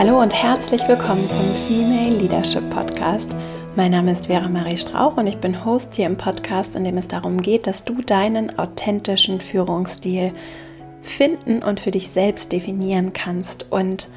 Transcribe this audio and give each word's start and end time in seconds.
Hallo 0.00 0.18
und 0.18 0.34
herzlich 0.34 0.80
willkommen 0.88 1.28
zum 1.28 1.44
Female 1.68 2.16
Leadership 2.16 2.70
Podcast. 2.70 3.28
Mein 3.76 3.90
Name 3.90 4.12
ist 4.12 4.28
Vera 4.28 4.48
Marie 4.48 4.78
Strauch 4.78 5.18
und 5.18 5.26
ich 5.26 5.36
bin 5.36 5.62
Host 5.62 5.94
hier 5.94 6.06
im 6.06 6.16
Podcast, 6.16 6.74
in 6.74 6.84
dem 6.84 6.96
es 6.96 7.06
darum 7.06 7.36
geht, 7.36 7.66
dass 7.66 7.84
du 7.84 8.00
deinen 8.00 8.58
authentischen 8.58 9.42
Führungsstil 9.42 10.32
finden 11.02 11.62
und 11.62 11.80
für 11.80 11.90
dich 11.90 12.08
selbst 12.08 12.50
definieren 12.50 13.12
kannst 13.12 13.70
und 13.70 14.08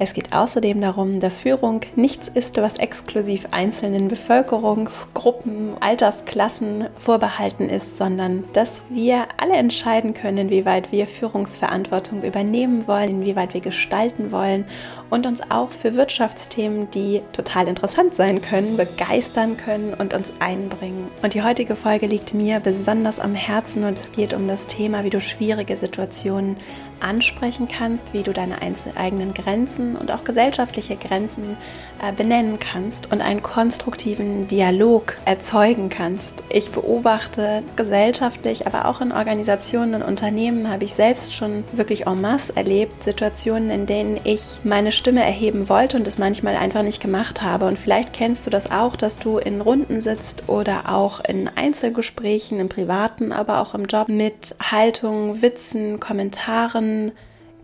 es 0.00 0.12
geht 0.12 0.32
außerdem 0.32 0.80
darum, 0.80 1.18
dass 1.18 1.40
Führung 1.40 1.80
nichts 1.96 2.28
ist, 2.28 2.56
was 2.58 2.78
exklusiv 2.78 3.48
einzelnen 3.50 4.06
Bevölkerungsgruppen, 4.06 5.72
Altersklassen 5.80 6.86
vorbehalten 6.98 7.68
ist, 7.68 7.96
sondern 7.98 8.44
dass 8.52 8.82
wir 8.90 9.26
alle 9.38 9.56
entscheiden 9.56 10.14
können, 10.14 10.38
inwieweit 10.38 10.92
wir 10.92 11.08
Führungsverantwortung 11.08 12.22
übernehmen 12.22 12.86
wollen, 12.86 13.22
inwieweit 13.22 13.54
wir 13.54 13.60
gestalten 13.60 14.30
wollen 14.30 14.66
und 15.10 15.26
uns 15.26 15.40
auch 15.50 15.70
für 15.70 15.94
Wirtschaftsthemen, 15.94 16.90
die 16.90 17.22
total 17.32 17.68
interessant 17.68 18.14
sein 18.14 18.42
können, 18.42 18.76
begeistern 18.76 19.56
können 19.56 19.94
und 19.94 20.14
uns 20.14 20.32
einbringen. 20.38 21.08
Und 21.22 21.34
die 21.34 21.42
heutige 21.42 21.76
Folge 21.76 22.06
liegt 22.06 22.34
mir 22.34 22.60
besonders 22.60 23.18
am 23.18 23.34
Herzen 23.34 23.84
und 23.84 23.98
es 23.98 24.12
geht 24.12 24.34
um 24.34 24.48
das 24.48 24.66
Thema, 24.66 25.04
wie 25.04 25.10
du 25.10 25.20
schwierige 25.20 25.76
Situationen 25.76 26.56
ansprechen 27.00 27.68
kannst, 27.68 28.12
wie 28.12 28.22
du 28.22 28.32
deine 28.32 28.56
eigenen 28.96 29.34
Grenzen 29.34 29.96
und 29.96 30.10
auch 30.10 30.24
gesellschaftliche 30.24 30.96
Grenzen 30.96 31.56
äh, 32.02 32.12
benennen 32.12 32.58
kannst 32.58 33.10
und 33.12 33.20
einen 33.20 33.42
konstruktiven 33.42 34.48
Dialog 34.48 35.16
erzeugen 35.24 35.88
kannst. 35.88 36.42
Ich 36.48 36.70
beobachte 36.70 37.62
gesellschaftlich, 37.76 38.66
aber 38.66 38.86
auch 38.86 39.00
in 39.00 39.12
Organisationen 39.12 39.94
und 39.94 40.02
Unternehmen 40.02 40.70
habe 40.70 40.84
ich 40.84 40.94
selbst 40.94 41.34
schon 41.34 41.64
wirklich 41.72 42.06
en 42.06 42.20
masse 42.20 42.56
erlebt, 42.56 43.02
Situationen, 43.02 43.70
in 43.70 43.86
denen 43.86 44.20
ich 44.24 44.58
meine 44.64 44.92
Stimme 44.98 45.24
erheben 45.24 45.68
wollte 45.68 45.96
und 45.96 46.06
es 46.06 46.18
manchmal 46.18 46.56
einfach 46.56 46.82
nicht 46.82 47.00
gemacht 47.00 47.40
habe. 47.40 47.66
Und 47.66 47.78
vielleicht 47.78 48.12
kennst 48.12 48.44
du 48.46 48.50
das 48.50 48.70
auch, 48.70 48.96
dass 48.96 49.18
du 49.18 49.38
in 49.38 49.60
Runden 49.60 50.02
sitzt 50.02 50.48
oder 50.48 50.92
auch 50.92 51.24
in 51.24 51.48
Einzelgesprächen, 51.48 52.60
im 52.60 52.68
privaten, 52.68 53.32
aber 53.32 53.60
auch 53.62 53.74
im 53.74 53.86
Job 53.86 54.08
mit 54.08 54.54
Haltungen, 54.60 55.40
Witzen, 55.40 56.00
Kommentaren, 56.00 57.12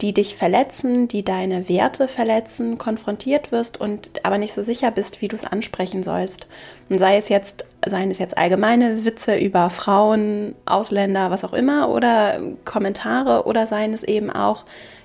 die 0.01 0.13
dich 0.13 0.37
verletzen, 0.37 1.09
die 1.09 1.25
deine 1.25 1.69
Werte 1.69 2.09
verletzen, 2.09 2.79
konfrontiert 2.79 3.53
wirst 3.53 3.81
und 3.81 4.25
aber 4.25 4.39
nicht 4.39 4.53
so 4.53 4.63
sicher 4.63 4.91
bist, 4.91 5.21
wie 5.21 5.29
du 5.29 5.37
es 5.37 5.45
ansprechen 5.45 6.03
sollst. 6.03 6.47
Und 6.89 6.99
sei 6.99 7.17
es 7.17 7.29
jetzt, 7.29 7.67
seien 7.87 8.11
es 8.11 8.19
jetzt 8.19 8.37
allgemeine 8.37 9.05
Witze 9.05 9.37
über 9.37 9.71
Frauen, 9.71 10.55
Ausländer, 10.67 11.31
was 11.31 11.45
auch 11.45 11.53
immer, 11.53 11.91
oder 11.91 12.41
Kommentare, 12.65 13.47
oder 13.47 13.67
seien 13.67 13.93
es 13.93 14.03
eben 14.03 14.31
auch 14.31 14.65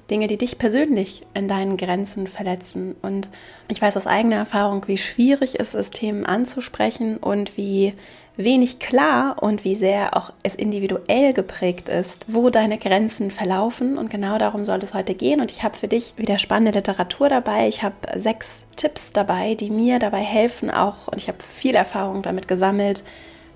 Dinge, 0.09 0.27
die 0.27 0.38
dich 0.38 0.57
persönlich 0.57 1.23
in 1.33 1.47
deinen 1.47 1.77
Grenzen 1.77 2.27
verletzen. 2.27 2.95
Und 3.02 3.29
ich 3.67 3.81
weiß 3.81 3.95
aus 3.97 4.07
eigener 4.07 4.38
Erfahrung, 4.38 4.88
wie 4.88 4.97
schwierig 4.97 5.59
es 5.59 5.73
ist, 5.73 5.93
Themen 5.93 6.25
anzusprechen 6.25 7.17
und 7.17 7.57
wie 7.57 7.93
wenig 8.35 8.80
klar 8.80 9.35
und 9.43 9.65
wie 9.65 9.75
sehr 9.75 10.15
auch 10.15 10.31
es 10.43 10.55
individuell 10.55 11.33
geprägt 11.33 11.89
ist, 11.89 12.25
wo 12.27 12.49
deine 12.49 12.77
Grenzen 12.77 13.31
verlaufen. 13.31 13.97
Und 13.97 14.09
genau 14.09 14.37
darum 14.37 14.63
soll 14.63 14.80
es 14.81 14.93
heute 14.93 15.13
gehen. 15.13 15.41
Und 15.41 15.52
ich 15.52 15.61
habe 15.61 15.77
für 15.77 15.89
dich 15.89 16.13
wieder 16.15 16.39
spannende 16.39 16.71
Literatur 16.71 17.27
dabei. 17.27 17.67
Ich 17.67 17.83
habe 17.83 17.95
sechs 18.15 18.63
Tipps 18.77 19.11
dabei, 19.11 19.55
die 19.55 19.69
mir 19.69 19.99
dabei 19.99 20.21
helfen, 20.21 20.71
auch, 20.71 21.09
und 21.09 21.17
ich 21.17 21.27
habe 21.27 21.43
viel 21.43 21.75
Erfahrung 21.75 22.21
damit 22.21 22.47
gesammelt, 22.47 23.03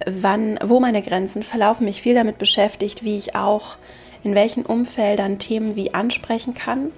wann, 0.05 0.59
wo 0.61 0.81
meine 0.81 1.01
Grenzen 1.01 1.43
verlaufen, 1.43 1.85
mich 1.85 2.01
viel 2.01 2.13
damit 2.13 2.37
beschäftigt, 2.37 3.05
wie 3.05 3.17
ich 3.17 3.35
auch 3.35 3.77
in 4.23 4.35
welchen 4.35 4.65
Umfeldern 4.65 5.39
Themen 5.39 5.75
wie 5.75 5.93
ansprechen 5.93 6.53
kann, 6.53 6.91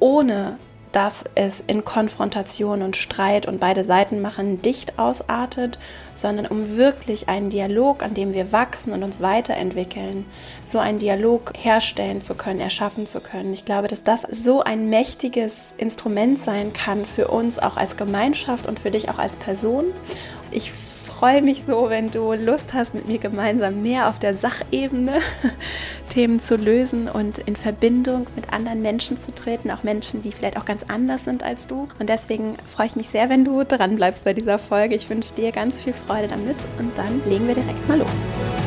ohne 0.00 0.58
dass 0.96 1.24
es 1.34 1.60
in 1.66 1.84
Konfrontation 1.84 2.80
und 2.80 2.96
Streit 2.96 3.46
und 3.46 3.60
beide 3.60 3.84
Seiten 3.84 4.22
machen 4.22 4.62
dicht 4.62 4.98
ausartet, 4.98 5.78
sondern 6.14 6.46
um 6.46 6.78
wirklich 6.78 7.28
einen 7.28 7.50
Dialog, 7.50 8.02
an 8.02 8.14
dem 8.14 8.32
wir 8.32 8.50
wachsen 8.50 8.94
und 8.94 9.02
uns 9.02 9.20
weiterentwickeln, 9.20 10.24
so 10.64 10.78
einen 10.78 10.98
Dialog 10.98 11.52
herstellen 11.54 12.22
zu 12.22 12.34
können, 12.34 12.60
erschaffen 12.60 13.06
zu 13.06 13.20
können. 13.20 13.52
Ich 13.52 13.66
glaube, 13.66 13.88
dass 13.88 14.04
das 14.04 14.22
so 14.30 14.62
ein 14.62 14.88
mächtiges 14.88 15.74
Instrument 15.76 16.40
sein 16.40 16.72
kann 16.72 17.04
für 17.04 17.28
uns 17.28 17.58
auch 17.58 17.76
als 17.76 17.98
Gemeinschaft 17.98 18.66
und 18.66 18.80
für 18.80 18.90
dich 18.90 19.10
auch 19.10 19.18
als 19.18 19.36
Person. 19.36 19.84
Ich 20.50 20.72
freue 21.18 21.40
mich 21.40 21.64
so, 21.66 21.88
wenn 21.88 22.10
du 22.10 22.34
Lust 22.34 22.74
hast, 22.74 22.94
mit 22.94 23.08
mir 23.08 23.18
gemeinsam 23.18 23.82
mehr 23.82 24.08
auf 24.08 24.18
der 24.18 24.34
Sachebene 24.34 25.20
Themen 26.10 26.40
zu 26.40 26.56
lösen 26.56 27.08
und 27.08 27.38
in 27.38 27.56
Verbindung 27.56 28.26
mit 28.36 28.52
anderen 28.52 28.82
Menschen 28.82 29.16
zu 29.16 29.34
treten, 29.34 29.70
auch 29.70 29.82
Menschen, 29.82 30.20
die 30.20 30.32
vielleicht 30.32 30.58
auch 30.58 30.66
ganz 30.66 30.82
anders 30.88 31.24
sind 31.24 31.42
als 31.42 31.66
du. 31.68 31.88
Und 31.98 32.10
deswegen 32.10 32.56
freue 32.66 32.86
ich 32.86 32.96
mich 32.96 33.08
sehr, 33.08 33.30
wenn 33.30 33.44
du 33.44 33.64
dran 33.64 33.96
bleibst 33.96 34.24
bei 34.24 34.34
dieser 34.34 34.58
Folge. 34.58 34.94
Ich 34.94 35.08
wünsche 35.08 35.34
dir 35.34 35.52
ganz 35.52 35.80
viel 35.80 35.94
Freude 35.94 36.28
damit 36.28 36.66
und 36.78 36.96
dann 36.98 37.22
legen 37.26 37.48
wir 37.48 37.54
direkt 37.54 37.88
mal 37.88 37.98
los. 37.98 38.65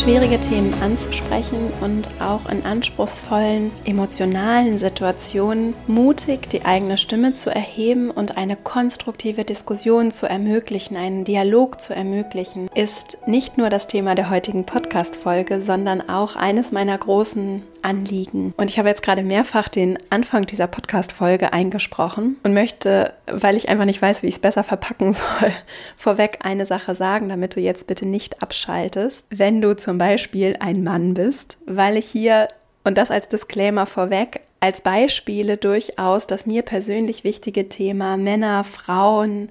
Schwierige 0.00 0.40
Themen 0.40 0.72
anzusprechen 0.80 1.70
und 1.82 2.10
auch 2.22 2.48
in 2.50 2.64
anspruchsvollen 2.64 3.70
emotionalen 3.84 4.78
Situationen 4.78 5.74
mutig 5.86 6.48
die 6.48 6.64
eigene 6.64 6.96
Stimme 6.96 7.34
zu 7.34 7.50
erheben 7.54 8.10
und 8.10 8.38
eine 8.38 8.56
konstruktive 8.56 9.44
Diskussion 9.44 10.10
zu 10.10 10.26
ermöglichen, 10.26 10.96
einen 10.96 11.24
Dialog 11.24 11.82
zu 11.82 11.94
ermöglichen, 11.94 12.70
ist 12.74 13.18
nicht 13.26 13.58
nur 13.58 13.68
das 13.68 13.88
Thema 13.88 14.14
der 14.14 14.30
heutigen 14.30 14.64
Podcast-Folge, 14.64 15.60
sondern 15.60 16.08
auch 16.08 16.34
eines 16.34 16.72
meiner 16.72 16.96
großen 16.96 17.62
Anliegen. 17.82 18.54
Und 18.56 18.70
ich 18.70 18.78
habe 18.78 18.88
jetzt 18.88 19.02
gerade 19.02 19.22
mehrfach 19.22 19.68
den 19.68 19.98
Anfang 20.10 20.46
dieser 20.46 20.66
Podcast-Folge 20.66 21.52
eingesprochen 21.52 22.36
und 22.42 22.54
möchte, 22.54 23.12
weil 23.26 23.56
ich 23.56 23.68
einfach 23.68 23.84
nicht 23.84 24.00
weiß, 24.00 24.22
wie 24.22 24.28
ich 24.28 24.34
es 24.34 24.40
besser 24.40 24.64
verpacken 24.64 25.14
soll, 25.40 25.52
vorweg 25.96 26.38
eine 26.42 26.66
Sache 26.66 26.94
sagen, 26.94 27.28
damit 27.28 27.56
du 27.56 27.60
jetzt 27.60 27.86
bitte 27.86 28.06
nicht 28.06 28.42
abschaltest. 28.42 29.26
Wenn 29.30 29.60
du 29.60 29.76
zum 29.76 29.98
Beispiel 29.98 30.56
ein 30.60 30.82
Mann 30.82 31.14
bist, 31.14 31.58
weil 31.66 31.96
ich 31.96 32.06
hier, 32.06 32.48
und 32.84 32.98
das 32.98 33.10
als 33.10 33.28
Disclaimer 33.28 33.86
vorweg, 33.86 34.40
als 34.60 34.82
Beispiele 34.82 35.56
durchaus 35.56 36.26
das 36.26 36.46
mir 36.46 36.62
persönlich 36.62 37.24
wichtige 37.24 37.68
Thema 37.68 38.16
Männer, 38.16 38.64
Frauen, 38.64 39.48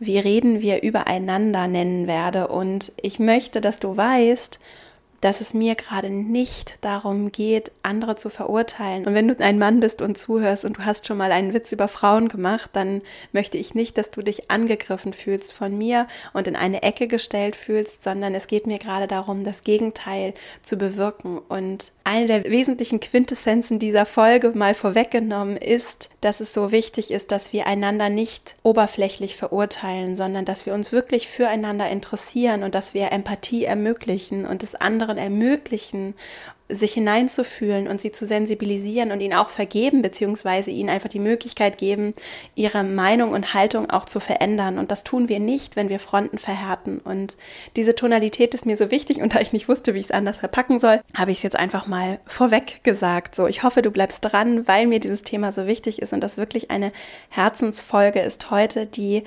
wie 0.00 0.18
reden 0.18 0.60
wir 0.60 0.82
übereinander 0.82 1.66
nennen 1.66 2.06
werde. 2.06 2.48
Und 2.48 2.92
ich 3.00 3.18
möchte, 3.18 3.60
dass 3.60 3.78
du 3.78 3.96
weißt, 3.96 4.58
dass 5.20 5.40
es 5.40 5.54
mir 5.54 5.74
gerade 5.74 6.10
nicht 6.10 6.78
darum 6.80 7.32
geht, 7.32 7.72
andere 7.82 8.16
zu 8.16 8.30
verurteilen. 8.30 9.06
Und 9.06 9.14
wenn 9.14 9.28
du 9.28 9.38
ein 9.38 9.58
Mann 9.58 9.80
bist 9.80 10.00
und 10.00 10.16
zuhörst 10.16 10.64
und 10.64 10.78
du 10.78 10.84
hast 10.84 11.06
schon 11.06 11.16
mal 11.16 11.32
einen 11.32 11.54
Witz 11.54 11.72
über 11.72 11.88
Frauen 11.88 12.28
gemacht, 12.28 12.70
dann 12.72 13.02
möchte 13.32 13.58
ich 13.58 13.74
nicht, 13.74 13.98
dass 13.98 14.10
du 14.10 14.22
dich 14.22 14.50
angegriffen 14.50 15.12
fühlst 15.12 15.52
von 15.52 15.76
mir 15.76 16.06
und 16.32 16.46
in 16.46 16.56
eine 16.56 16.82
Ecke 16.82 17.08
gestellt 17.08 17.56
fühlst, 17.56 18.02
sondern 18.02 18.34
es 18.34 18.46
geht 18.46 18.66
mir 18.66 18.78
gerade 18.78 19.06
darum, 19.06 19.44
das 19.44 19.62
Gegenteil 19.62 20.34
zu 20.62 20.76
bewirken. 20.76 21.38
Und 21.38 21.92
eine 22.04 22.26
der 22.26 22.44
wesentlichen 22.44 23.00
Quintessenzen 23.00 23.78
dieser 23.78 24.06
Folge 24.06 24.52
mal 24.54 24.74
vorweggenommen 24.74 25.56
ist, 25.56 26.10
dass 26.20 26.40
es 26.40 26.52
so 26.52 26.72
wichtig 26.72 27.10
ist, 27.10 27.30
dass 27.30 27.52
wir 27.52 27.66
einander 27.66 28.08
nicht 28.08 28.56
oberflächlich 28.62 29.36
verurteilen, 29.36 30.16
sondern 30.16 30.44
dass 30.44 30.66
wir 30.66 30.74
uns 30.74 30.90
wirklich 30.90 31.28
füreinander 31.28 31.88
interessieren 31.88 32.62
und 32.62 32.74
dass 32.74 32.94
wir 32.94 33.12
Empathie 33.12 33.64
ermöglichen 33.64 34.44
und 34.46 34.62
das 34.62 34.74
anderen 35.08 35.18
ermöglichen 35.18 36.14
sich 36.70 36.92
hineinzufühlen 36.92 37.88
und 37.88 37.98
sie 37.98 38.12
zu 38.12 38.26
sensibilisieren 38.26 39.10
und 39.10 39.20
ihnen 39.20 39.32
auch 39.32 39.48
vergeben, 39.48 40.02
beziehungsweise 40.02 40.70
ihnen 40.70 40.90
einfach 40.90 41.08
die 41.08 41.18
Möglichkeit 41.18 41.78
geben, 41.78 42.12
ihre 42.56 42.84
Meinung 42.84 43.32
und 43.32 43.54
Haltung 43.54 43.88
auch 43.88 44.04
zu 44.04 44.20
verändern. 44.20 44.78
Und 44.78 44.90
das 44.90 45.02
tun 45.02 45.30
wir 45.30 45.40
nicht, 45.40 45.76
wenn 45.76 45.88
wir 45.88 45.98
Fronten 45.98 46.36
verhärten. 46.36 46.98
Und 46.98 47.38
diese 47.76 47.94
Tonalität 47.94 48.54
ist 48.54 48.66
mir 48.66 48.76
so 48.76 48.90
wichtig 48.90 49.16
und 49.22 49.34
da 49.34 49.40
ich 49.40 49.54
nicht 49.54 49.66
wusste, 49.68 49.94
wie 49.94 49.98
ich 49.98 50.06
es 50.06 50.10
anders 50.10 50.38
verpacken 50.38 50.78
soll, 50.78 51.00
habe 51.14 51.30
ich 51.30 51.38
es 51.38 51.42
jetzt 51.42 51.56
einfach 51.56 51.86
mal 51.86 52.20
vorweg 52.26 52.84
gesagt. 52.84 53.34
So, 53.34 53.46
ich 53.46 53.62
hoffe, 53.62 53.80
du 53.80 53.90
bleibst 53.90 54.18
dran, 54.20 54.68
weil 54.68 54.86
mir 54.86 55.00
dieses 55.00 55.22
Thema 55.22 55.52
so 55.52 55.66
wichtig 55.66 56.02
ist 56.02 56.12
und 56.12 56.20
das 56.20 56.36
wirklich 56.36 56.70
eine 56.70 56.92
Herzensfolge 57.30 58.20
ist 58.20 58.50
heute, 58.50 58.84
die 58.84 59.22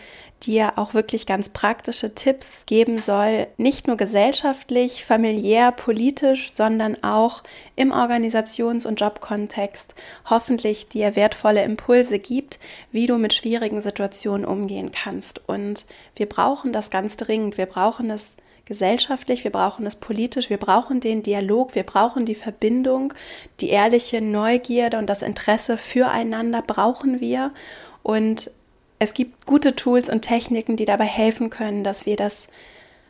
dir 0.45 0.77
auch 0.77 0.93
wirklich 0.93 1.25
ganz 1.25 1.49
praktische 1.49 2.15
Tipps 2.15 2.63
geben 2.65 2.99
soll, 2.99 3.47
nicht 3.57 3.87
nur 3.87 3.97
gesellschaftlich, 3.97 5.05
familiär, 5.05 5.71
politisch, 5.71 6.51
sondern 6.53 7.01
auch 7.03 7.43
im 7.75 7.91
Organisations- 7.91 8.85
und 8.85 8.99
Jobkontext 8.99 9.93
hoffentlich 10.29 10.87
dir 10.87 11.15
wertvolle 11.15 11.63
Impulse 11.63 12.19
gibt, 12.19 12.59
wie 12.91 13.07
du 13.07 13.17
mit 13.17 13.33
schwierigen 13.33 13.81
Situationen 13.81 14.45
umgehen 14.45 14.91
kannst. 14.91 15.47
Und 15.47 15.85
wir 16.15 16.27
brauchen 16.27 16.73
das 16.73 16.89
ganz 16.89 17.17
dringend. 17.17 17.57
Wir 17.57 17.65
brauchen 17.67 18.09
es 18.09 18.35
gesellschaftlich, 18.65 19.43
wir 19.43 19.51
brauchen 19.51 19.85
es 19.85 19.97
politisch, 19.97 20.49
wir 20.49 20.57
brauchen 20.57 21.01
den 21.01 21.23
Dialog, 21.23 21.75
wir 21.75 21.83
brauchen 21.83 22.25
die 22.25 22.35
Verbindung, 22.35 23.13
die 23.59 23.69
ehrliche 23.69 24.21
Neugierde 24.21 24.97
und 24.97 25.09
das 25.09 25.21
Interesse 25.21 25.77
füreinander 25.77 26.61
brauchen 26.61 27.19
wir. 27.19 27.51
Und 28.03 28.51
es 29.01 29.15
gibt 29.15 29.47
gute 29.47 29.75
Tools 29.75 30.11
und 30.11 30.21
Techniken, 30.21 30.77
die 30.77 30.85
dabei 30.85 31.05
helfen 31.05 31.49
können, 31.49 31.83
dass 31.83 32.05
wir 32.05 32.15
das 32.15 32.47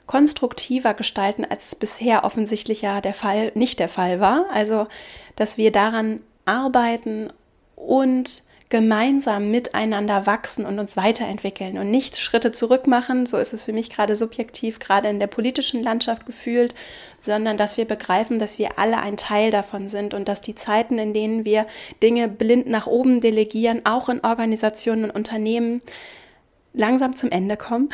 konstruktiver 0.06 0.94
gestalten, 0.94 1.44
als 1.44 1.66
es 1.66 1.76
bisher 1.76 2.24
offensichtlich 2.24 2.82
ja 2.82 3.02
der 3.02 3.14
Fall, 3.14 3.52
nicht 3.56 3.78
der 3.78 3.90
Fall 3.90 4.22
war. 4.22 4.46
Also, 4.54 4.88
dass 5.36 5.58
wir 5.58 5.70
daran 5.74 6.22
arbeiten 6.46 7.28
und 7.76 8.44
gemeinsam 8.70 9.52
miteinander 9.52 10.26
wachsen 10.26 10.66
und 10.66 10.80
uns 10.80 10.96
weiterentwickeln 10.96 11.78
und 11.78 11.92
nicht 11.92 12.18
Schritte 12.18 12.54
zurück 12.54 12.88
machen, 12.88 13.26
so 13.26 13.36
ist 13.36 13.52
es 13.52 13.66
für 13.66 13.74
mich 13.74 13.90
gerade 13.90 14.16
subjektiv, 14.16 14.80
gerade 14.80 15.10
in 15.10 15.20
der 15.20 15.28
politischen 15.28 15.84
Landschaft 15.84 16.26
gefühlt, 16.26 16.74
sondern 17.22 17.56
dass 17.56 17.78
wir 17.78 17.86
begreifen, 17.86 18.40
dass 18.40 18.58
wir 18.60 18.78
alle 18.78 18.98
ein 18.98 19.16
Teil 19.16 19.52
davon 19.52 19.88
sind 19.88 20.14
und 20.14 20.28
dass 20.28 20.42
die 20.42 20.56
Zeiten, 20.56 20.98
in 20.98 21.14
denen 21.14 21.46
wir 21.46 21.66
Dinge 22.04 22.28
blind 22.28 22.68
nach 22.68 22.88
oben 22.88 23.22
delegieren, 23.22 23.82
auch 23.86 24.10
in 24.10 24.24
Organisationen 24.24 25.06
und 25.06 25.12
Unternehmen, 25.12 25.82
langsam 26.74 27.16
zum 27.16 27.32
Ende 27.32 27.58
kommen 27.58 27.90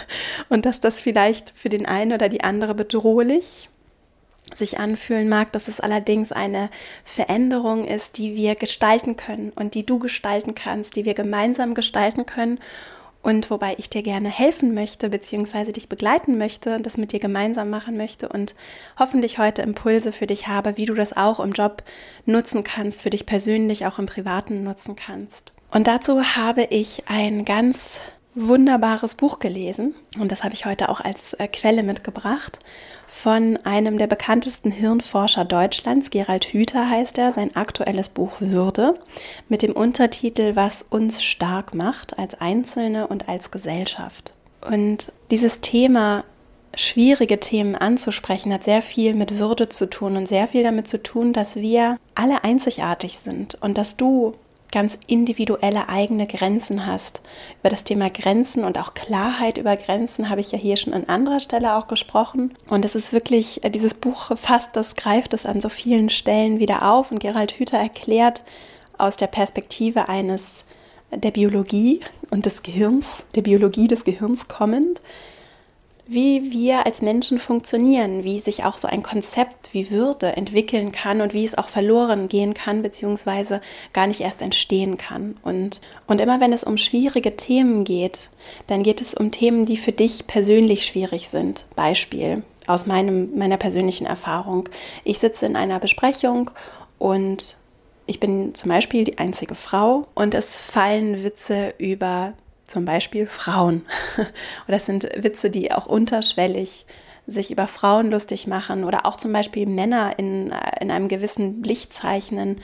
und 0.48 0.66
dass 0.66 0.80
das 0.80 1.00
vielleicht 1.00 1.50
für 1.54 1.68
den 1.68 1.86
einen 1.86 2.12
oder 2.12 2.28
die 2.28 2.42
andere 2.42 2.74
bedrohlich 2.74 3.68
sich 4.54 4.78
anfühlen 4.78 5.28
mag, 5.28 5.52
dass 5.52 5.68
es 5.68 5.80
allerdings 5.80 6.32
eine 6.32 6.68
Veränderung 7.04 7.86
ist, 7.86 8.18
die 8.18 8.34
wir 8.34 8.54
gestalten 8.54 9.16
können 9.16 9.50
und 9.54 9.74
die 9.74 9.86
du 9.86 9.98
gestalten 9.98 10.54
kannst, 10.54 10.96
die 10.96 11.04
wir 11.04 11.14
gemeinsam 11.14 11.74
gestalten 11.74 12.26
können 12.26 12.58
und 13.22 13.50
wobei 13.50 13.74
ich 13.78 13.88
dir 13.88 14.02
gerne 14.02 14.28
helfen 14.28 14.74
möchte, 14.74 15.08
beziehungsweise 15.08 15.72
dich 15.72 15.88
begleiten 15.88 16.38
möchte 16.38 16.74
und 16.74 16.84
das 16.84 16.96
mit 16.96 17.12
dir 17.12 17.20
gemeinsam 17.20 17.70
machen 17.70 17.96
möchte 17.96 18.28
und 18.28 18.54
hoffentlich 18.98 19.38
heute 19.38 19.62
Impulse 19.62 20.12
für 20.12 20.26
dich 20.26 20.48
habe, 20.48 20.76
wie 20.76 20.86
du 20.86 20.94
das 20.94 21.16
auch 21.16 21.40
im 21.40 21.52
Job 21.52 21.82
nutzen 22.26 22.64
kannst, 22.64 23.02
für 23.02 23.10
dich 23.10 23.26
persönlich 23.26 23.86
auch 23.86 23.98
im 23.98 24.06
Privaten 24.06 24.64
nutzen 24.64 24.96
kannst. 24.96 25.52
Und 25.70 25.86
dazu 25.86 26.22
habe 26.36 26.64
ich 26.70 27.04
ein 27.06 27.44
ganz 27.44 27.98
wunderbares 28.34 29.14
Buch 29.14 29.38
gelesen 29.38 29.94
und 30.18 30.32
das 30.32 30.42
habe 30.42 30.54
ich 30.54 30.64
heute 30.64 30.88
auch 30.88 31.00
als 31.00 31.34
äh, 31.34 31.48
Quelle 31.48 31.82
mitgebracht 31.82 32.58
von 33.12 33.58
einem 33.58 33.98
der 33.98 34.06
bekanntesten 34.06 34.70
Hirnforscher 34.70 35.44
Deutschlands, 35.44 36.08
Gerald 36.08 36.46
Hüther 36.46 36.88
heißt 36.88 37.18
er, 37.18 37.34
sein 37.34 37.54
aktuelles 37.54 38.08
Buch 38.08 38.40
Würde 38.40 38.94
mit 39.50 39.60
dem 39.60 39.74
Untertitel 39.74 40.56
Was 40.56 40.84
uns 40.88 41.22
stark 41.22 41.74
macht 41.74 42.18
als 42.18 42.40
Einzelne 42.40 43.06
und 43.06 43.28
als 43.28 43.50
Gesellschaft. 43.50 44.34
Und 44.66 45.12
dieses 45.30 45.60
Thema 45.60 46.24
schwierige 46.74 47.38
Themen 47.38 47.76
anzusprechen, 47.76 48.52
hat 48.52 48.64
sehr 48.64 48.82
viel 48.82 49.14
mit 49.14 49.38
Würde 49.38 49.68
zu 49.68 49.90
tun 49.90 50.16
und 50.16 50.26
sehr 50.26 50.48
viel 50.48 50.62
damit 50.62 50.88
zu 50.88 51.00
tun, 51.00 51.34
dass 51.34 51.56
wir 51.56 51.98
alle 52.14 52.42
einzigartig 52.44 53.18
sind 53.18 53.56
und 53.60 53.76
dass 53.76 53.98
du 53.98 54.32
ganz 54.72 54.98
individuelle 55.06 55.88
eigene 55.88 56.26
Grenzen 56.26 56.86
hast. 56.86 57.20
Über 57.60 57.68
das 57.68 57.84
Thema 57.84 58.10
Grenzen 58.10 58.64
und 58.64 58.78
auch 58.78 58.94
Klarheit 58.94 59.58
über 59.58 59.76
Grenzen 59.76 60.28
habe 60.28 60.40
ich 60.40 60.50
ja 60.50 60.58
hier 60.58 60.76
schon 60.76 60.94
an 60.94 61.04
anderer 61.04 61.38
Stelle 61.38 61.76
auch 61.76 61.86
gesprochen. 61.86 62.54
Und 62.68 62.84
es 62.84 62.94
ist 62.94 63.12
wirklich, 63.12 63.62
äh, 63.62 63.70
dieses 63.70 63.94
Buch 63.94 64.36
fasst 64.36 64.70
das, 64.72 64.96
greift 64.96 65.34
es 65.34 65.46
an 65.46 65.60
so 65.60 65.68
vielen 65.68 66.10
Stellen 66.10 66.58
wieder 66.58 66.90
auf. 66.90 67.12
Und 67.12 67.20
Gerald 67.20 67.52
Hüther 67.52 67.78
erklärt 67.78 68.42
aus 68.98 69.16
der 69.16 69.28
Perspektive 69.28 70.08
eines 70.08 70.64
der 71.14 71.30
Biologie 71.30 72.00
und 72.30 72.46
des 72.46 72.62
Gehirns, 72.62 73.24
der 73.34 73.42
Biologie 73.42 73.86
des 73.86 74.04
Gehirns 74.04 74.48
kommend, 74.48 75.02
wie 76.06 76.50
wir 76.50 76.84
als 76.84 77.00
Menschen 77.00 77.38
funktionieren, 77.38 78.24
wie 78.24 78.40
sich 78.40 78.64
auch 78.64 78.76
so 78.76 78.88
ein 78.88 79.02
Konzept 79.02 79.72
wie 79.72 79.90
Würde 79.90 80.36
entwickeln 80.36 80.92
kann 80.92 81.20
und 81.20 81.32
wie 81.32 81.44
es 81.44 81.56
auch 81.56 81.68
verloren 81.68 82.28
gehen 82.28 82.54
kann, 82.54 82.82
beziehungsweise 82.82 83.60
gar 83.92 84.06
nicht 84.06 84.20
erst 84.20 84.42
entstehen 84.42 84.98
kann. 84.98 85.36
Und, 85.42 85.80
und 86.06 86.20
immer 86.20 86.40
wenn 86.40 86.52
es 86.52 86.64
um 86.64 86.76
schwierige 86.76 87.36
Themen 87.36 87.84
geht, 87.84 88.30
dann 88.66 88.82
geht 88.82 89.00
es 89.00 89.14
um 89.14 89.30
Themen, 89.30 89.64
die 89.64 89.76
für 89.76 89.92
dich 89.92 90.26
persönlich 90.26 90.84
schwierig 90.84 91.28
sind. 91.28 91.64
Beispiel 91.76 92.42
aus 92.66 92.86
meinem, 92.86 93.36
meiner 93.38 93.56
persönlichen 93.56 94.06
Erfahrung. 94.06 94.68
Ich 95.04 95.18
sitze 95.18 95.46
in 95.46 95.56
einer 95.56 95.78
Besprechung 95.78 96.50
und 96.98 97.58
ich 98.06 98.18
bin 98.18 98.54
zum 98.54 98.70
Beispiel 98.70 99.04
die 99.04 99.18
einzige 99.18 99.54
Frau 99.54 100.08
und 100.14 100.34
es 100.34 100.58
fallen 100.58 101.22
Witze 101.22 101.74
über 101.78 102.34
zum 102.72 102.84
Beispiel 102.84 103.26
Frauen. 103.26 103.82
Oder 104.16 104.76
das 104.78 104.86
sind 104.86 105.04
Witze, 105.16 105.50
die 105.50 105.70
auch 105.72 105.86
unterschwellig 105.86 106.86
sich 107.26 107.52
über 107.52 107.68
Frauen 107.68 108.10
lustig 108.10 108.48
machen 108.48 108.82
oder 108.82 109.06
auch 109.06 109.16
zum 109.16 109.32
Beispiel 109.32 109.66
Männer 109.66 110.18
in, 110.18 110.52
in 110.80 110.90
einem 110.90 111.06
gewissen 111.06 111.62
Licht 111.62 111.92
zeichnen, 111.92 112.60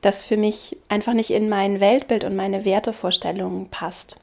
das 0.00 0.24
für 0.24 0.36
mich 0.36 0.76
einfach 0.88 1.12
nicht 1.12 1.30
in 1.30 1.48
mein 1.48 1.78
Weltbild 1.78 2.24
und 2.24 2.34
meine 2.34 2.64
Wertevorstellungen 2.64 3.68
passt. 3.68 4.16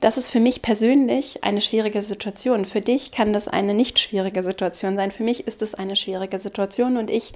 Das 0.00 0.18
ist 0.18 0.28
für 0.28 0.40
mich 0.40 0.60
persönlich 0.60 1.42
eine 1.42 1.62
schwierige 1.62 2.02
Situation. 2.02 2.66
Für 2.66 2.82
dich 2.82 3.12
kann 3.12 3.32
das 3.32 3.48
eine 3.48 3.72
nicht 3.72 3.98
schwierige 3.98 4.42
Situation 4.42 4.96
sein. 4.96 5.10
Für 5.10 5.22
mich 5.22 5.46
ist 5.46 5.62
es 5.62 5.72
eine 5.72 5.96
schwierige 5.96 6.38
Situation 6.38 6.98
und 6.98 7.08
ich 7.08 7.32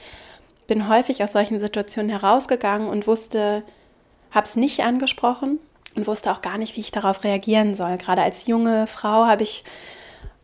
bin 0.67 0.89
häufig 0.89 1.23
aus 1.23 1.33
solchen 1.33 1.61
Situationen 1.61 2.11
herausgegangen 2.11 2.89
und 2.89 3.07
wusste, 3.07 3.63
habe 4.31 4.47
es 4.47 4.57
nicht 4.57 4.81
angesprochen, 4.81 5.59
und 5.95 6.07
wusste 6.07 6.31
auch 6.33 6.43
gar 6.43 6.59
nicht, 6.59 6.77
wie 6.77 6.81
ich 6.81 6.91
darauf 6.91 7.25
reagieren 7.25 7.75
soll. 7.75 7.97
Gerade 7.97 8.23
als 8.23 8.47
junge 8.47 8.87
Frau 8.87 9.27
habe 9.27 9.43
ich 9.43 9.65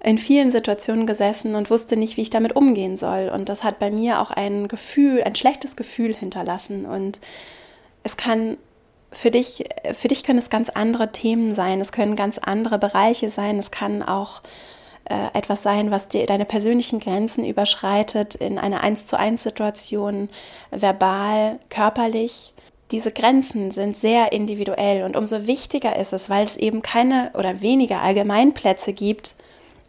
in 0.02 0.18
vielen 0.18 0.50
Situationen 0.50 1.06
gesessen 1.06 1.54
und 1.54 1.70
wusste 1.70 1.96
nicht, 1.96 2.16
wie 2.16 2.22
ich 2.22 2.30
damit 2.30 2.56
umgehen 2.56 2.96
soll. 2.96 3.30
Und 3.32 3.48
das 3.48 3.64
hat 3.64 3.78
bei 3.78 3.90
mir 3.90 4.20
auch 4.20 4.30
ein 4.30 4.68
Gefühl, 4.68 5.22
ein 5.22 5.34
schlechtes 5.34 5.76
Gefühl 5.76 6.14
hinterlassen. 6.14 6.84
Und 6.84 7.20
es 8.02 8.16
kann 8.16 8.58
für 9.12 9.30
dich, 9.30 9.64
für 9.94 10.08
dich 10.08 10.24
können 10.24 10.38
es 10.38 10.50
ganz 10.50 10.68
andere 10.68 11.12
Themen 11.12 11.54
sein, 11.54 11.80
es 11.80 11.92
können 11.92 12.16
ganz 12.16 12.38
andere 12.38 12.78
Bereiche 12.78 13.30
sein, 13.30 13.58
es 13.58 13.70
kann 13.70 14.02
auch 14.02 14.42
äh, 15.04 15.28
etwas 15.34 15.62
sein, 15.62 15.90
was 15.90 16.08
dir 16.08 16.26
deine 16.26 16.44
persönlichen 16.44 17.00
Grenzen 17.00 17.44
überschreitet 17.44 18.34
in 18.34 18.58
einer 18.58 18.82
eins 18.82 19.06
zu 19.06 19.18
eins 19.18 19.42
Situation, 19.42 20.28
verbal, 20.70 21.58
körperlich 21.68 22.53
diese 22.90 23.12
Grenzen 23.12 23.70
sind 23.70 23.96
sehr 23.96 24.32
individuell 24.32 25.04
und 25.04 25.16
umso 25.16 25.46
wichtiger 25.46 25.96
ist 25.96 26.12
es, 26.12 26.28
weil 26.28 26.44
es 26.44 26.56
eben 26.56 26.82
keine 26.82 27.30
oder 27.34 27.60
weniger 27.60 28.00
Allgemeinplätze 28.00 28.92
gibt, 28.92 29.34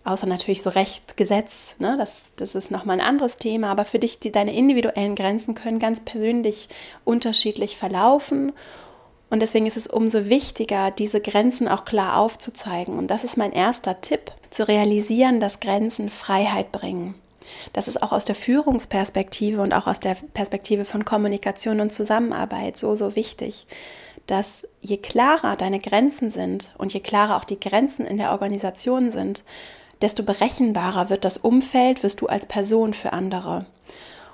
außer 0.06 0.28
natürlich 0.28 0.62
so 0.62 0.70
Recht, 0.70 1.18
Gesetz, 1.18 1.76
ne? 1.80 1.96
das, 1.98 2.34
das 2.38 2.56
ist 2.56 2.72
nochmal 2.72 3.00
ein 3.00 3.06
anderes 3.06 3.38
Thema, 3.38 3.70
aber 3.70 3.86
für 3.86 4.00
dich, 4.00 4.20
die, 4.20 4.32
deine 4.32 4.56
individuellen 4.56 5.16
Grenzen 5.16 5.56
können 5.56 5.80
ganz 5.80 6.00
persönlich 6.00 6.70
unterschiedlich 7.04 7.76
verlaufen 7.76 8.54
und 9.30 9.42
deswegen 9.42 9.66
ist 9.66 9.78
es 9.78 9.88
umso 9.88 10.30
wichtiger, 10.30 10.92
diese 10.92 11.20
Grenzen 11.20 11.68
auch 11.68 11.84
klar 11.84 12.18
aufzuzeigen 12.18 12.98
und 12.98 13.08
das 13.08 13.24
ist 13.24 13.36
mein 13.36 13.52
erster 13.52 14.00
Tipp, 14.00 14.32
zu 14.52 14.68
realisieren, 14.68 15.42
dass 15.42 15.60
Grenzen 15.60 16.10
Freiheit 16.10 16.72
bringen. 16.72 17.16
Das 17.74 17.88
ist 17.88 18.02
auch 18.02 18.12
aus 18.12 18.26
der 18.26 18.36
Führungsperspektive 18.36 19.62
und 19.62 19.74
auch 19.74 19.88
aus 19.88 20.00
der 20.00 20.16
Perspektive 20.34 20.86
von 20.86 21.06
Kommunikation 21.06 21.80
und 21.80 21.92
Zusammenarbeit 21.92 22.78
so, 22.78 22.96
so 22.96 23.16
wichtig, 23.16 23.68
dass 24.28 24.68
je 24.82 24.98
klarer 24.98 25.56
deine 25.56 25.80
Grenzen 25.80 26.32
sind 26.32 26.74
und 26.78 26.94
je 26.94 27.00
klarer 27.00 27.38
auch 27.38 27.44
die 27.44 27.60
Grenzen 27.60 28.06
in 28.06 28.18
der 28.18 28.32
Organisation 28.32 29.12
sind, 29.12 29.44
desto 30.02 30.24
berechenbarer 30.24 31.10
wird 31.10 31.26
das 31.26 31.38
Umfeld, 31.38 32.04
wirst 32.04 32.22
du 32.22 32.28
als 32.28 32.46
Person 32.46 32.94
für 32.94 33.14
andere. 33.14 33.66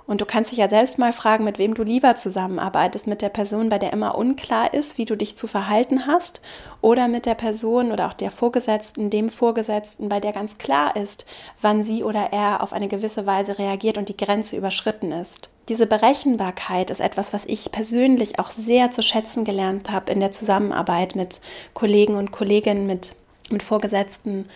Und 0.07 0.21
du 0.21 0.25
kannst 0.25 0.51
dich 0.51 0.59
ja 0.59 0.69
selbst 0.69 0.97
mal 0.97 1.13
fragen, 1.13 1.43
mit 1.43 1.57
wem 1.57 1.73
du 1.73 1.83
lieber 1.83 2.15
zusammenarbeitest. 2.15 3.07
Mit 3.07 3.21
der 3.21 3.29
Person, 3.29 3.69
bei 3.69 3.77
der 3.77 3.93
immer 3.93 4.17
unklar 4.17 4.73
ist, 4.73 4.97
wie 4.97 5.05
du 5.05 5.15
dich 5.15 5.37
zu 5.37 5.47
verhalten 5.47 6.07
hast, 6.07 6.41
oder 6.81 7.07
mit 7.07 7.25
der 7.25 7.35
Person 7.35 7.91
oder 7.91 8.07
auch 8.07 8.13
der 8.13 8.31
Vorgesetzten, 8.31 9.09
dem 9.09 9.29
Vorgesetzten, 9.29 10.09
bei 10.09 10.19
der 10.19 10.33
ganz 10.33 10.57
klar 10.57 10.95
ist, 10.95 11.25
wann 11.61 11.83
sie 11.83 12.03
oder 12.03 12.33
er 12.33 12.61
auf 12.61 12.73
eine 12.73 12.87
gewisse 12.87 13.25
Weise 13.25 13.57
reagiert 13.57 13.97
und 13.97 14.09
die 14.09 14.17
Grenze 14.17 14.57
überschritten 14.57 15.11
ist. 15.11 15.49
Diese 15.69 15.85
Berechenbarkeit 15.85 16.89
ist 16.89 16.99
etwas, 16.99 17.33
was 17.33 17.45
ich 17.45 17.71
persönlich 17.71 18.39
auch 18.39 18.49
sehr 18.49 18.91
zu 18.91 19.03
schätzen 19.03 19.45
gelernt 19.45 19.91
habe 19.91 20.11
in 20.11 20.19
der 20.19 20.31
Zusammenarbeit 20.31 21.15
mit 21.15 21.39
Kollegen 21.73 22.15
und 22.15 22.31
Kolleginnen, 22.31 22.87
mit, 22.87 23.15
mit 23.49 23.63
Vorgesetzten. 23.63 24.49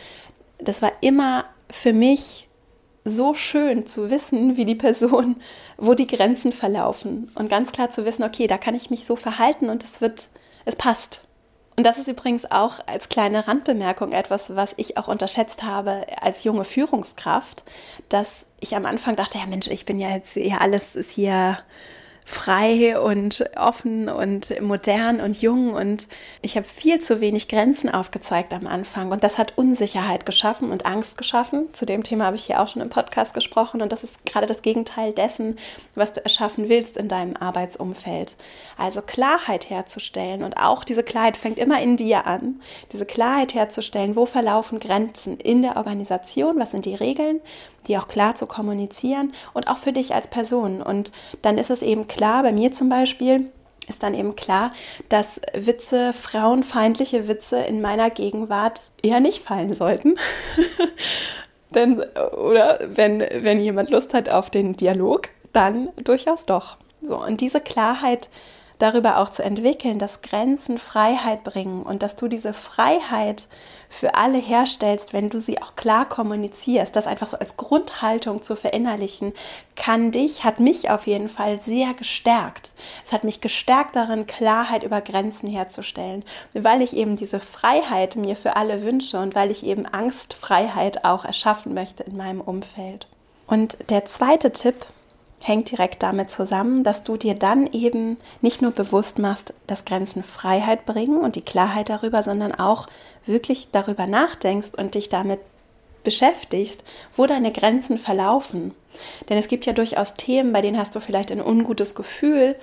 Das 0.57 0.81
war 0.81 0.91
immer 1.01 1.45
für 1.69 1.93
mich 1.93 2.44
so 3.05 3.35
schön 3.35 3.85
zu 3.85 4.09
wissen, 4.09 4.57
wie 4.57 4.65
die 4.65 4.75
Person, 4.75 5.37
wo 5.77 5.93
die 5.93 6.07
Grenzen 6.07 6.51
verlaufen 6.51 7.31
und 7.35 7.49
ganz 7.49 7.71
klar 7.71 7.91
zu 7.91 8.03
wissen, 8.03 8.23
okay, 8.23 8.47
da 8.47 8.57
kann 8.57 8.75
ich 8.75 8.89
mich 8.89 9.05
so 9.05 9.15
verhalten 9.15 9.69
und 9.69 9.83
es 9.83 10.01
wird, 10.01 10.27
es 10.65 10.75
passt. 10.75 11.21
Und 11.77 11.85
das 11.85 11.97
ist 11.97 12.07
übrigens 12.07 12.49
auch 12.49 12.79
als 12.87 13.09
kleine 13.09 13.47
Randbemerkung 13.47 14.11
etwas, 14.11 14.55
was 14.55 14.73
ich 14.77 14.97
auch 14.97 15.07
unterschätzt 15.07 15.63
habe 15.63 16.05
als 16.21 16.43
junge 16.43 16.63
Führungskraft, 16.63 17.63
dass 18.09 18.45
ich 18.59 18.75
am 18.75 18.85
Anfang 18.85 19.15
dachte, 19.15 19.37
ja 19.37 19.45
Mensch, 19.45 19.67
ich 19.67 19.85
bin 19.85 19.99
ja 19.99 20.09
jetzt, 20.09 20.35
ja 20.35 20.57
alles 20.57 20.95
ist 20.95 21.11
hier 21.11 21.59
frei 22.27 22.99
und 22.99 23.47
offen 23.55 24.09
und 24.09 24.59
modern 24.59 25.21
und 25.21 25.39
jung 25.39 25.73
und 25.73 26.07
ich 26.41 26.57
habe 26.57 26.65
viel 26.65 26.99
zu 26.99 27.21
wenig 27.21 27.47
Grenzen 27.47 27.87
aufgezeigt 27.87 28.51
am 28.51 28.65
Anfang 28.65 29.11
und 29.11 29.23
das 29.23 29.37
hat 29.37 29.53
Unsicherheit 29.57 30.25
geschaffen 30.25 30.71
und 30.71 30.87
Angst 30.87 31.19
geschaffen. 31.19 31.67
Zu 31.73 31.85
dem 31.85 32.01
Thema 32.01 32.25
habe 32.25 32.35
ich 32.35 32.45
hier 32.45 32.59
auch 32.59 32.67
schon 32.67 32.81
im 32.81 32.89
Podcast 32.89 33.35
gesprochen 33.35 33.83
und 33.83 33.91
das 33.91 34.03
ist 34.03 34.25
gerade 34.25 34.47
das 34.47 34.63
Gegenteil 34.63 35.13
dessen, 35.13 35.59
was 35.93 36.13
du 36.13 36.23
erschaffen 36.23 36.67
willst 36.67 36.97
in 36.97 37.07
deinem 37.07 37.37
Arbeitsumfeld. 37.37 38.35
Also 38.75 39.03
Klarheit 39.03 39.69
herzustellen 39.69 40.41
und 40.41 40.57
auch 40.57 40.83
diese 40.83 41.03
Klarheit 41.03 41.37
fängt 41.37 41.59
immer 41.59 41.79
in 41.79 41.95
dir 41.95 42.25
an. 42.25 42.59
Diese 42.91 43.05
Klarheit 43.05 43.53
herzustellen, 43.53 44.15
wo 44.15 44.25
verlaufen 44.25 44.79
Grenzen 44.79 45.37
in 45.37 45.61
der 45.61 45.77
Organisation, 45.77 46.57
was 46.57 46.71
sind 46.71 46.85
die 46.85 46.95
Regeln, 46.95 47.39
die 47.87 47.97
auch 47.97 48.07
klar 48.07 48.35
zu 48.35 48.45
kommunizieren 48.45 49.33
und 49.53 49.67
auch 49.67 49.77
für 49.77 49.93
dich 49.93 50.13
als 50.13 50.29
Person 50.29 50.81
und 50.81 51.11
dann 51.41 51.57
ist 51.57 51.69
es 51.69 51.81
eben 51.81 52.07
klar, 52.07 52.43
bei 52.43 52.51
mir 52.51 52.71
zum 52.71 52.89
Beispiel, 52.89 53.51
ist 53.87 54.03
dann 54.03 54.13
eben 54.13 54.35
klar, 54.35 54.71
dass 55.09 55.39
Witze, 55.53 56.13
frauenfeindliche 56.13 57.27
Witze 57.27 57.57
in 57.57 57.81
meiner 57.81 58.09
Gegenwart 58.09 58.91
eher 59.01 59.19
nicht 59.19 59.43
fallen 59.43 59.73
sollten. 59.73 60.15
Denn, 61.75 62.01
oder 62.01 62.79
wenn, 62.87 63.19
wenn 63.19 63.59
jemand 63.59 63.89
Lust 63.89 64.13
hat 64.13 64.29
auf 64.29 64.49
den 64.49 64.73
Dialog, 64.73 65.29
dann 65.51 65.89
durchaus 66.03 66.45
doch. 66.45 66.77
So, 67.01 67.21
und 67.21 67.41
diese 67.41 67.59
Klarheit 67.59 68.29
darüber 68.79 69.19
auch 69.19 69.29
zu 69.29 69.43
entwickeln, 69.43 69.99
dass 69.99 70.21
Grenzen 70.21 70.77
Freiheit 70.77 71.43
bringen 71.43 71.83
und 71.83 72.03
dass 72.03 72.15
du 72.15 72.27
diese 72.27 72.53
Freiheit 72.53 73.47
für 73.89 74.15
alle 74.15 74.37
herstellst, 74.37 75.13
wenn 75.13 75.29
du 75.29 75.39
sie 75.39 75.61
auch 75.61 75.75
klar 75.75 76.07
kommunizierst, 76.07 76.95
das 76.95 77.07
einfach 77.07 77.27
so 77.27 77.37
als 77.37 77.57
Grundhaltung 77.57 78.43
zu 78.43 78.55
verinnerlichen, 78.55 79.33
kann 79.75 80.11
dich, 80.11 80.43
hat 80.43 80.59
mich 80.59 80.89
auf 80.89 81.07
jeden 81.07 81.29
Fall 81.29 81.59
sehr 81.61 81.93
gestärkt. 81.93 82.73
Es 83.05 83.11
hat 83.11 83.23
mich 83.23 83.41
gestärkt 83.41 83.95
darin, 83.95 84.27
Klarheit 84.27 84.83
über 84.83 85.01
Grenzen 85.01 85.49
herzustellen, 85.49 86.23
weil 86.53 86.81
ich 86.81 86.95
eben 86.95 87.15
diese 87.15 87.39
Freiheit 87.39 88.15
mir 88.15 88.35
für 88.35 88.55
alle 88.55 88.83
wünsche 88.83 89.19
und 89.19 89.35
weil 89.35 89.51
ich 89.51 89.65
eben 89.65 89.85
Angstfreiheit 89.85 91.05
auch 91.05 91.25
erschaffen 91.25 91.73
möchte 91.73 92.03
in 92.03 92.17
meinem 92.17 92.41
Umfeld. 92.41 93.07
Und 93.47 93.77
der 93.89 94.05
zweite 94.05 94.51
Tipp, 94.51 94.85
hängt 95.43 95.69
direkt 95.71 96.01
damit 96.01 96.31
zusammen, 96.31 96.83
dass 96.83 97.03
du 97.03 97.17
dir 97.17 97.35
dann 97.35 97.71
eben 97.71 98.17
nicht 98.41 98.61
nur 98.61 98.71
bewusst 98.71 99.19
machst, 99.19 99.53
dass 99.67 99.85
Grenzen 99.85 100.23
Freiheit 100.23 100.85
bringen 100.85 101.19
und 101.19 101.35
die 101.35 101.41
Klarheit 101.41 101.89
darüber, 101.89 102.23
sondern 102.23 102.53
auch 102.53 102.87
wirklich 103.25 103.69
darüber 103.71 104.07
nachdenkst 104.07 104.69
und 104.75 104.95
dich 104.95 105.09
damit 105.09 105.39
beschäftigst, 106.03 106.83
wo 107.15 107.25
deine 107.25 107.51
Grenzen 107.51 107.99
verlaufen. 107.99 108.73
Denn 109.29 109.37
es 109.37 109.47
gibt 109.47 109.65
ja 109.65 109.73
durchaus 109.73 110.13
Themen, 110.15 110.53
bei 110.53 110.61
denen 110.61 110.77
hast 110.77 110.95
du 110.95 110.99
vielleicht 110.99 111.31
ein 111.31 111.41
ungutes 111.41 111.95
Gefühl, 111.95 112.55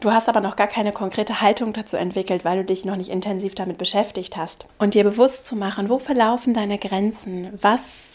du 0.00 0.12
hast 0.12 0.28
aber 0.28 0.40
noch 0.40 0.56
gar 0.56 0.66
keine 0.66 0.92
konkrete 0.92 1.40
Haltung 1.40 1.72
dazu 1.72 1.96
entwickelt, 1.96 2.44
weil 2.44 2.58
du 2.58 2.64
dich 2.64 2.84
noch 2.84 2.96
nicht 2.96 3.10
intensiv 3.10 3.54
damit 3.54 3.78
beschäftigt 3.78 4.36
hast. 4.36 4.66
Und 4.78 4.94
dir 4.94 5.04
bewusst 5.04 5.46
zu 5.46 5.56
machen, 5.56 5.88
wo 5.88 5.98
verlaufen 5.98 6.52
deine 6.52 6.78
Grenzen, 6.78 7.58
was 7.60 8.11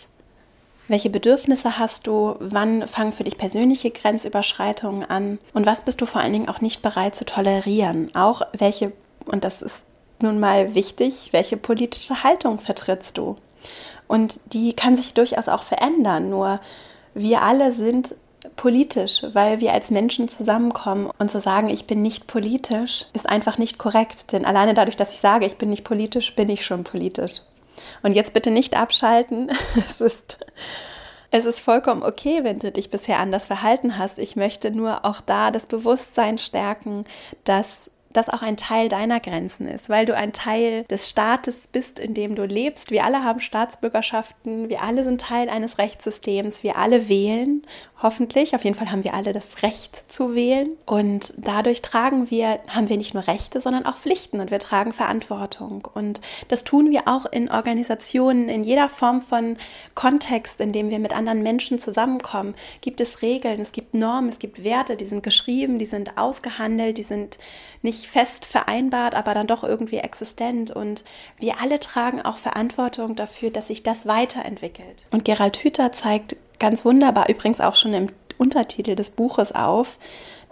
welche 0.88 1.10
Bedürfnisse 1.10 1.78
hast 1.78 2.08
du? 2.08 2.36
Wann 2.40 2.88
fangen 2.88 3.14
für 3.14 3.24
dich 3.24 3.38
persönliche 3.38 3.92
Grenzüberschreitungen 3.92 5.04
an? 5.10 5.40
Und 5.54 5.66
was 5.66 5.82
bist 5.82 6.02
du 6.02 6.06
vor 6.06 6.22
allen 6.22 6.34
Dingen 6.34 6.50
auch 6.50 6.62
nicht 6.62 6.82
bereit 6.82 7.16
zu 7.16 7.26
tolerieren? 7.26 8.14
Auch 8.16 8.42
welche, 8.54 8.94
und 9.26 9.44
das 9.44 9.62
ist 9.62 9.82
nun 10.22 10.40
mal 10.40 10.74
wichtig, 10.76 11.30
welche 11.32 11.58
politische 11.58 12.24
Haltung 12.24 12.60
vertrittst 12.60 13.18
du? 13.18 13.36
Und 14.08 14.40
die 14.54 14.74
kann 14.74 14.96
sich 14.96 15.14
durchaus 15.14 15.50
auch 15.50 15.64
verändern. 15.64 16.30
Nur 16.30 16.60
wir 17.14 17.42
alle 17.42 17.72
sind 17.72 18.16
politisch, 18.56 19.24
weil 19.34 19.60
wir 19.60 19.74
als 19.74 19.92
Menschen 19.92 20.30
zusammenkommen 20.30 21.10
und 21.20 21.30
zu 21.30 21.40
sagen, 21.40 21.70
ich 21.70 21.86
bin 21.86 22.02
nicht 22.02 22.28
politisch, 22.28 23.06
ist 23.14 23.28
einfach 23.28 23.58
nicht 23.58 23.78
korrekt. 23.78 24.32
Denn 24.32 24.46
alleine 24.46 24.74
dadurch, 24.74 24.96
dass 24.96 25.14
ich 25.14 25.20
sage, 25.20 25.46
ich 25.46 25.58
bin 25.58 25.70
nicht 25.70 25.84
politisch, 25.84 26.36
bin 26.36 26.50
ich 26.50 26.66
schon 26.66 26.84
politisch. 26.84 27.42
Und 28.04 28.14
jetzt 28.14 28.34
bitte 28.34 28.52
nicht 28.52 28.76
abschalten. 28.76 29.52
Es 29.90 30.02
ist, 30.02 30.46
es 31.32 31.46
ist 31.46 31.60
vollkommen 31.60 32.04
okay, 32.04 32.44
wenn 32.44 32.60
du 32.60 32.72
dich 32.72 32.90
bisher 32.90 33.20
anders 33.20 33.48
verhalten 33.48 33.98
hast. 33.98 34.20
Ich 34.20 34.36
möchte 34.36 34.72
nur 34.72 35.06
auch 35.06 35.22
da 35.22 35.52
das 35.52 35.66
Bewusstsein 35.66 36.38
stärken, 36.38 37.06
dass 37.44 37.90
das 38.18 38.30
auch 38.30 38.42
ein 38.42 38.58
Teil 38.58 38.90
deiner 38.90 39.20
Grenzen 39.20 39.68
ist, 39.68 39.90
weil 39.90 40.06
du 40.06 40.16
ein 40.16 40.34
Teil 40.34 40.84
des 40.86 41.08
Staates 41.08 41.68
bist, 41.72 42.00
in 42.00 42.14
dem 42.14 42.36
du 42.36 42.46
lebst. 42.46 42.90
Wir 42.90 43.04
alle 43.04 43.24
haben 43.24 43.42
Staatsbürgerschaften, 43.42 44.70
wir 44.70 44.82
alle 44.82 45.04
sind 45.04 45.22
Teil 45.22 45.50
eines 45.50 45.78
Rechtssystems, 45.78 46.64
wir 46.64 46.78
alle 46.78 47.10
wählen 47.10 47.66
hoffentlich. 48.02 48.56
Auf 48.56 48.64
jeden 48.64 48.76
Fall 48.76 48.92
haben 48.92 49.04
wir 49.04 49.14
alle 49.14 49.34
das 49.34 49.64
Recht 49.64 50.04
zu 50.08 50.36
wählen. 50.36 50.70
Und 50.86 51.34
dadurch 51.38 51.82
tragen 51.82 52.30
wir, 52.30 52.60
haben 52.68 52.90
wir 52.90 52.98
nicht 52.98 53.14
nur 53.14 53.28
Rechte, 53.28 53.60
sondern 53.60 53.86
auch 53.86 53.98
Pflichten 53.98 54.40
und 54.40 54.52
wir 54.52 54.60
tragen 54.60 54.94
Verantwortung. 54.94 55.88
Und 55.94 56.22
das 56.48 56.64
tun 56.64 56.92
wir 56.92 57.08
auch 57.08 57.26
in 57.26 57.50
Organisationen, 57.50 58.50
in 58.50 58.64
jeder 58.64 58.90
Form 58.90 59.22
von 59.22 59.58
Kontext, 59.96 60.62
in 60.62 60.74
dem 60.74 60.90
wir 60.90 61.00
mit 61.00 61.16
anderen 61.16 61.44
Menschen 61.44 61.80
zusammenkommen. 61.80 62.56
Gibt 62.82 63.02
es 63.02 63.22
Regeln, 63.22 63.62
es 63.62 63.72
gibt 63.72 63.94
Normen, 63.94 64.30
es 64.30 64.40
gibt 64.40 64.64
Werte, 64.64 64.96
die 64.96 65.06
sind 65.06 65.24
geschrieben, 65.24 65.80
die 65.80 65.86
sind 65.86 66.18
ausgehandelt, 66.18 66.98
die 66.98 67.04
sind 67.04 67.40
nicht 67.82 68.06
fest 68.06 68.46
vereinbart, 68.46 69.16
aber 69.16 69.34
dann 69.34 69.48
doch 69.48 69.64
irgendwie 69.64 69.98
existent. 69.98 70.72
Und 70.72 71.04
wir 71.40 71.62
alle 71.62 71.80
tragen 71.80 72.22
auch 72.22 72.38
Verantwortung 72.38 73.16
dafür, 73.16 73.50
dass 73.50 73.68
sich 73.68 73.84
das 73.84 74.06
weiterentwickelt. 74.06 75.08
Und 75.12 75.26
Gerald 75.26 75.58
Hüther 75.58 75.92
zeigt 75.92 76.36
ganz 76.60 76.86
wunderbar 76.86 77.30
übrigens 77.30 77.62
auch 77.62 77.76
schon 77.76 77.94
im 77.94 78.08
Untertitel 78.38 78.96
des 78.96 79.10
Buches 79.10 79.54
auf, 79.54 79.98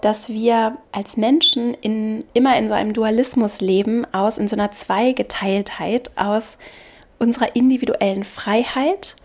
dass 0.02 0.30
wir 0.30 0.78
als 0.92 1.18
Menschen 1.18 1.74
in, 1.76 2.26
immer 2.34 2.58
in 2.58 2.68
so 2.68 2.74
einem 2.74 2.94
Dualismus 2.94 3.62
leben, 3.62 4.06
aus 4.14 4.38
in 4.38 4.48
so 4.48 4.56
einer 4.56 4.72
Zweigeteiltheit 4.72 6.12
aus 6.16 6.58
unserer 7.18 7.56
individuellen 7.56 8.24
Freiheit 8.24 9.16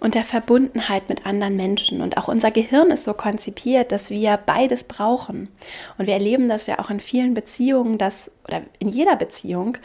und 0.00 0.14
der 0.14 0.24
Verbundenheit 0.24 1.08
mit 1.08 1.26
anderen 1.26 1.56
Menschen. 1.56 2.02
Und 2.02 2.16
auch 2.18 2.28
unser 2.28 2.50
Gehirn 2.50 2.90
ist 2.90 3.04
so 3.04 3.14
konzipiert, 3.14 3.90
dass 3.90 4.10
wir 4.10 4.36
beides 4.36 4.84
brauchen. 4.84 5.48
Und 5.96 6.06
wir 6.06 6.14
erleben 6.14 6.48
das 6.48 6.66
ja 6.66 6.78
auch 6.78 6.90
in 6.90 7.00
vielen 7.00 7.34
Beziehungen, 7.34 7.98
dass, 7.98 8.30
oder 8.46 8.62
in 8.78 8.88
jeder 8.88 9.16
Beziehung, 9.16 9.76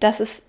dass 0.00 0.20
es 0.20 0.42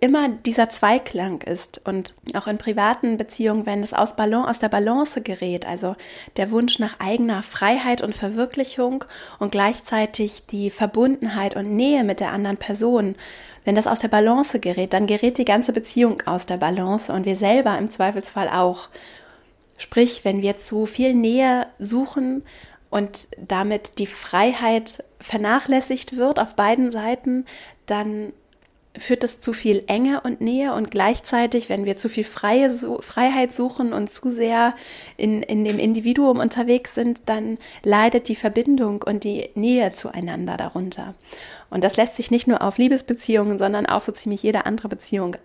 immer 0.00 0.28
dieser 0.28 0.68
Zweiklang 0.68 1.42
ist 1.42 1.80
und 1.84 2.14
auch 2.34 2.46
in 2.46 2.58
privaten 2.58 3.18
Beziehungen, 3.18 3.66
wenn 3.66 3.82
es 3.82 3.92
aus, 3.92 4.14
Balance, 4.14 4.48
aus 4.48 4.58
der 4.60 4.68
Balance 4.68 5.20
gerät, 5.22 5.66
also 5.66 5.96
der 6.36 6.50
Wunsch 6.52 6.78
nach 6.78 7.00
eigener 7.00 7.42
Freiheit 7.42 8.00
und 8.00 8.14
Verwirklichung 8.14 9.04
und 9.38 9.50
gleichzeitig 9.50 10.46
die 10.46 10.70
Verbundenheit 10.70 11.56
und 11.56 11.74
Nähe 11.74 12.04
mit 12.04 12.20
der 12.20 12.32
anderen 12.32 12.58
Person, 12.58 13.16
wenn 13.64 13.74
das 13.74 13.88
aus 13.88 13.98
der 13.98 14.08
Balance 14.08 14.60
gerät, 14.60 14.92
dann 14.92 15.06
gerät 15.06 15.36
die 15.36 15.44
ganze 15.44 15.72
Beziehung 15.72 16.22
aus 16.26 16.46
der 16.46 16.58
Balance 16.58 17.12
und 17.12 17.26
wir 17.26 17.36
selber 17.36 17.76
im 17.76 17.90
Zweifelsfall 17.90 18.48
auch. 18.48 18.88
Sprich, 19.78 20.24
wenn 20.24 20.42
wir 20.42 20.56
zu 20.56 20.86
viel 20.86 21.12
Nähe 21.12 21.66
suchen 21.78 22.44
und 22.88 23.28
damit 23.36 23.98
die 23.98 24.06
Freiheit 24.06 25.04
vernachlässigt 25.20 26.16
wird 26.16 26.38
auf 26.40 26.54
beiden 26.54 26.90
Seiten, 26.90 27.46
dann 27.86 28.32
führt 28.98 29.22
das 29.22 29.40
zu 29.40 29.52
viel 29.52 29.84
Enge 29.86 30.20
und 30.20 30.40
Nähe 30.40 30.74
und 30.74 30.90
gleichzeitig, 30.90 31.68
wenn 31.68 31.84
wir 31.84 31.96
zu 31.96 32.08
viel 32.08 32.24
Freie, 32.24 32.70
Freiheit 33.00 33.54
suchen 33.54 33.92
und 33.92 34.10
zu 34.10 34.30
sehr 34.30 34.74
in, 35.16 35.42
in 35.42 35.64
dem 35.64 35.78
Individuum 35.78 36.38
unterwegs 36.38 36.94
sind, 36.94 37.22
dann 37.26 37.58
leidet 37.82 38.28
die 38.28 38.36
Verbindung 38.36 39.02
und 39.02 39.24
die 39.24 39.50
Nähe 39.54 39.92
zueinander 39.92 40.56
darunter. 40.56 41.14
Und 41.70 41.84
das 41.84 41.96
lässt 41.96 42.16
sich 42.16 42.30
nicht 42.30 42.46
nur 42.46 42.62
auf 42.62 42.78
Liebesbeziehungen, 42.78 43.58
sondern 43.58 43.86
auf 43.86 44.04
so 44.04 44.12
ziemlich 44.12 44.42
jede 44.42 44.66
andere 44.66 44.88
Beziehung 44.88 45.36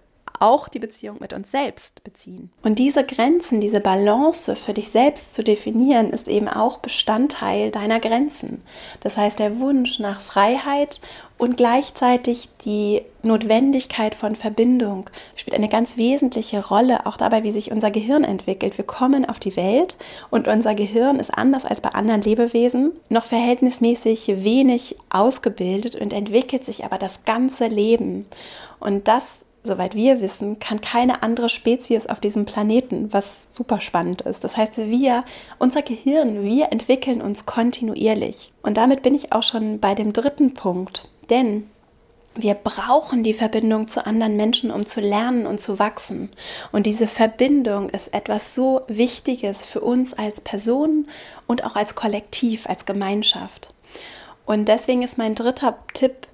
auch 0.44 0.68
die 0.68 0.80
Beziehung 0.80 1.18
mit 1.20 1.32
uns 1.32 1.52
selbst 1.52 2.04
beziehen. 2.04 2.52
Und 2.64 2.78
diese 2.78 3.06
Grenzen, 3.06 3.62
diese 3.62 3.80
Balance 3.80 4.58
für 4.58 4.74
dich 4.74 4.90
selbst 4.90 5.34
zu 5.34 5.42
definieren, 5.42 6.10
ist 6.10 6.28
eben 6.28 6.50
auch 6.50 6.80
Bestandteil 6.80 7.72
deiner 7.72 8.02
Grenzen. 8.02 8.62
Das 9.00 9.16
heißt, 9.16 9.40
der 9.40 9.62
Wunsch 9.62 10.00
nach 10.00 10.20
Freiheit 10.20 11.00
und 11.38 11.56
gleichzeitig 11.56 12.50
die 12.66 13.04
Notwendigkeit 13.22 14.16
von 14.16 14.36
Verbindung 14.36 15.10
spielt 15.38 15.56
eine 15.56 15.70
ganz 15.70 15.96
wesentliche 15.96 16.66
Rolle, 16.66 17.06
auch 17.06 17.16
dabei, 17.16 17.44
wie 17.44 17.54
sich 17.54 17.72
unser 17.72 17.90
Gehirn 17.90 18.26
entwickelt. 18.26 18.78
Wir 18.78 18.86
kommen 18.86 19.26
auf 19.28 19.40
die 19.40 19.56
Welt 19.56 19.98
und 20.30 20.50
unser 20.50 20.76
Gehirn 20.76 21.20
ist 21.20 21.34
anders 21.34 21.64
als 21.64 21.80
bei 21.80 21.90
anderen 21.90 22.22
Lebewesen 22.22 22.92
noch 23.08 23.26
verhältnismäßig 23.26 24.44
wenig 24.44 24.98
ausgebildet 25.10 25.96
und 25.96 26.12
entwickelt 26.12 26.66
sich 26.66 26.84
aber 26.84 26.98
das 26.98 27.24
ganze 27.24 27.68
Leben. 27.68 28.26
Und 28.80 29.08
das 29.08 29.34
soweit 29.64 29.96
wir 29.96 30.22
wissen, 30.22 30.60
kann 30.60 30.82
keine 30.82 31.24
andere 31.24 31.50
Spezies 31.50 32.08
auf 32.08 32.20
diesem 32.20 32.46
Planeten, 32.46 33.12
was 33.14 33.48
super 33.50 33.82
spannend 33.82 34.22
ist. 34.22 34.44
Das 34.44 34.58
heißt, 34.58 34.78
wir, 34.78 35.24
unser 35.60 35.82
Gehirn, 35.82 36.44
wir 36.44 36.72
entwickeln 36.72 37.22
uns 37.22 37.46
kontinuierlich. 37.46 38.52
Und 38.62 38.78
damit 38.78 39.02
bin 39.02 39.16
ich 39.16 39.32
auch 39.32 39.44
schon 39.44 39.80
bei 39.80 39.96
dem 39.96 40.14
dritten 40.14 40.54
Punkt. 40.54 41.10
Denn 41.30 41.70
wir 42.36 42.56
brauchen 42.56 43.24
die 43.24 43.34
Verbindung 43.34 43.88
zu 43.88 44.06
anderen 44.06 44.36
Menschen, 44.36 44.72
um 44.72 44.86
zu 44.86 45.02
lernen 45.02 45.46
und 45.46 45.62
zu 45.62 45.78
wachsen. 45.78 46.30
Und 46.72 46.86
diese 46.86 47.08
Verbindung 47.08 47.90
ist 47.90 48.14
etwas 48.14 48.56
so 48.56 48.82
Wichtiges 48.88 49.64
für 49.64 49.82
uns 49.82 50.14
als 50.14 50.42
Personen 50.42 51.08
und 51.46 51.64
auch 51.64 51.76
als 51.76 51.96
Kollektiv, 51.96 52.68
als 52.68 52.86
Gemeinschaft. 52.86 53.74
Und 54.46 54.68
deswegen 54.68 55.04
ist 55.04 55.18
mein 55.18 55.36
dritter 55.36 55.78
Tipp, 55.94 56.28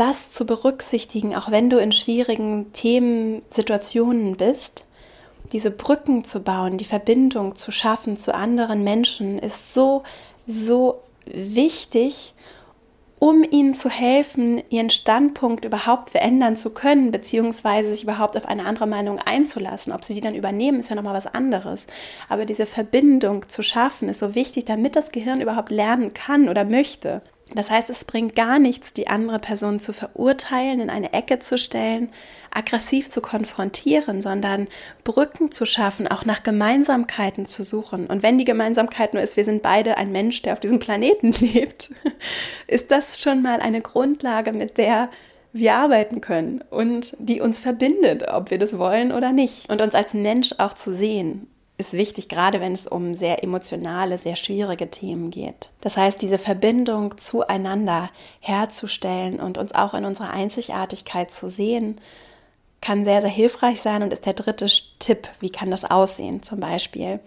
das 0.00 0.30
zu 0.30 0.46
berücksichtigen, 0.46 1.36
auch 1.36 1.50
wenn 1.50 1.68
du 1.68 1.78
in 1.78 1.92
schwierigen 1.92 2.72
Themen, 2.72 3.42
Situationen 3.54 4.36
bist, 4.36 4.84
diese 5.52 5.70
Brücken 5.70 6.24
zu 6.24 6.40
bauen, 6.40 6.78
die 6.78 6.86
Verbindung 6.86 7.54
zu 7.54 7.70
schaffen 7.70 8.16
zu 8.16 8.34
anderen 8.34 8.82
Menschen, 8.82 9.38
ist 9.38 9.74
so, 9.74 10.02
so 10.46 11.02
wichtig, 11.26 12.34
um 13.18 13.44
ihnen 13.44 13.74
zu 13.74 13.90
helfen, 13.90 14.62
ihren 14.70 14.88
Standpunkt 14.88 15.66
überhaupt 15.66 16.08
verändern 16.10 16.56
zu 16.56 16.70
können, 16.70 17.10
beziehungsweise 17.10 17.90
sich 17.90 18.04
überhaupt 18.04 18.38
auf 18.38 18.46
eine 18.46 18.64
andere 18.64 18.86
Meinung 18.86 19.18
einzulassen. 19.18 19.92
Ob 19.92 20.04
sie 20.04 20.14
die 20.14 20.22
dann 20.22 20.34
übernehmen, 20.34 20.80
ist 20.80 20.88
ja 20.88 20.96
nochmal 20.96 21.12
was 21.12 21.26
anderes. 21.26 21.86
Aber 22.30 22.46
diese 22.46 22.64
Verbindung 22.64 23.46
zu 23.50 23.62
schaffen, 23.62 24.08
ist 24.08 24.20
so 24.20 24.34
wichtig, 24.34 24.64
damit 24.64 24.96
das 24.96 25.12
Gehirn 25.12 25.42
überhaupt 25.42 25.70
lernen 25.70 26.14
kann 26.14 26.48
oder 26.48 26.64
möchte. 26.64 27.20
Das 27.54 27.70
heißt, 27.70 27.90
es 27.90 28.04
bringt 28.04 28.36
gar 28.36 28.58
nichts, 28.58 28.92
die 28.92 29.08
andere 29.08 29.40
Person 29.40 29.80
zu 29.80 29.92
verurteilen, 29.92 30.80
in 30.80 30.90
eine 30.90 31.12
Ecke 31.12 31.40
zu 31.40 31.58
stellen, 31.58 32.12
aggressiv 32.52 33.10
zu 33.10 33.20
konfrontieren, 33.20 34.22
sondern 34.22 34.68
Brücken 35.02 35.50
zu 35.50 35.66
schaffen, 35.66 36.06
auch 36.06 36.24
nach 36.24 36.42
Gemeinsamkeiten 36.42 37.46
zu 37.46 37.62
suchen. 37.62 38.06
Und 38.06 38.22
wenn 38.22 38.38
die 38.38 38.44
Gemeinsamkeit 38.44 39.14
nur 39.14 39.22
ist, 39.22 39.36
wir 39.36 39.44
sind 39.44 39.62
beide 39.62 39.96
ein 39.98 40.12
Mensch, 40.12 40.42
der 40.42 40.52
auf 40.52 40.60
diesem 40.60 40.78
Planeten 40.78 41.32
lebt, 41.40 41.90
ist 42.66 42.90
das 42.90 43.20
schon 43.20 43.42
mal 43.42 43.60
eine 43.60 43.80
Grundlage, 43.80 44.52
mit 44.52 44.78
der 44.78 45.10
wir 45.52 45.74
arbeiten 45.74 46.20
können 46.20 46.62
und 46.70 47.16
die 47.18 47.40
uns 47.40 47.58
verbindet, 47.58 48.28
ob 48.28 48.52
wir 48.52 48.58
das 48.58 48.78
wollen 48.78 49.10
oder 49.10 49.32
nicht. 49.32 49.68
Und 49.68 49.80
uns 49.82 49.94
als 49.94 50.14
Mensch 50.14 50.54
auch 50.58 50.74
zu 50.74 50.96
sehen 50.96 51.49
ist 51.80 51.92
wichtig, 51.92 52.28
gerade 52.28 52.60
wenn 52.60 52.72
es 52.72 52.86
um 52.86 53.14
sehr 53.14 53.42
emotionale, 53.42 54.18
sehr 54.18 54.36
schwierige 54.36 54.90
Themen 54.90 55.30
geht. 55.30 55.70
Das 55.80 55.96
heißt, 55.96 56.22
diese 56.22 56.38
Verbindung 56.38 57.18
zueinander 57.18 58.10
herzustellen 58.40 59.40
und 59.40 59.58
uns 59.58 59.74
auch 59.74 59.94
in 59.94 60.04
unserer 60.04 60.30
Einzigartigkeit 60.30 61.30
zu 61.30 61.50
sehen, 61.50 62.00
kann 62.80 63.04
sehr, 63.04 63.20
sehr 63.20 63.30
hilfreich 63.30 63.80
sein 63.80 64.02
und 64.02 64.12
ist 64.12 64.26
der 64.26 64.32
dritte 64.32 64.66
Tipp. 64.98 65.28
Wie 65.40 65.50
kann 65.50 65.70
das 65.70 65.84
aussehen? 65.84 66.42
Zum 66.42 66.60
Beispiel, 66.60 67.20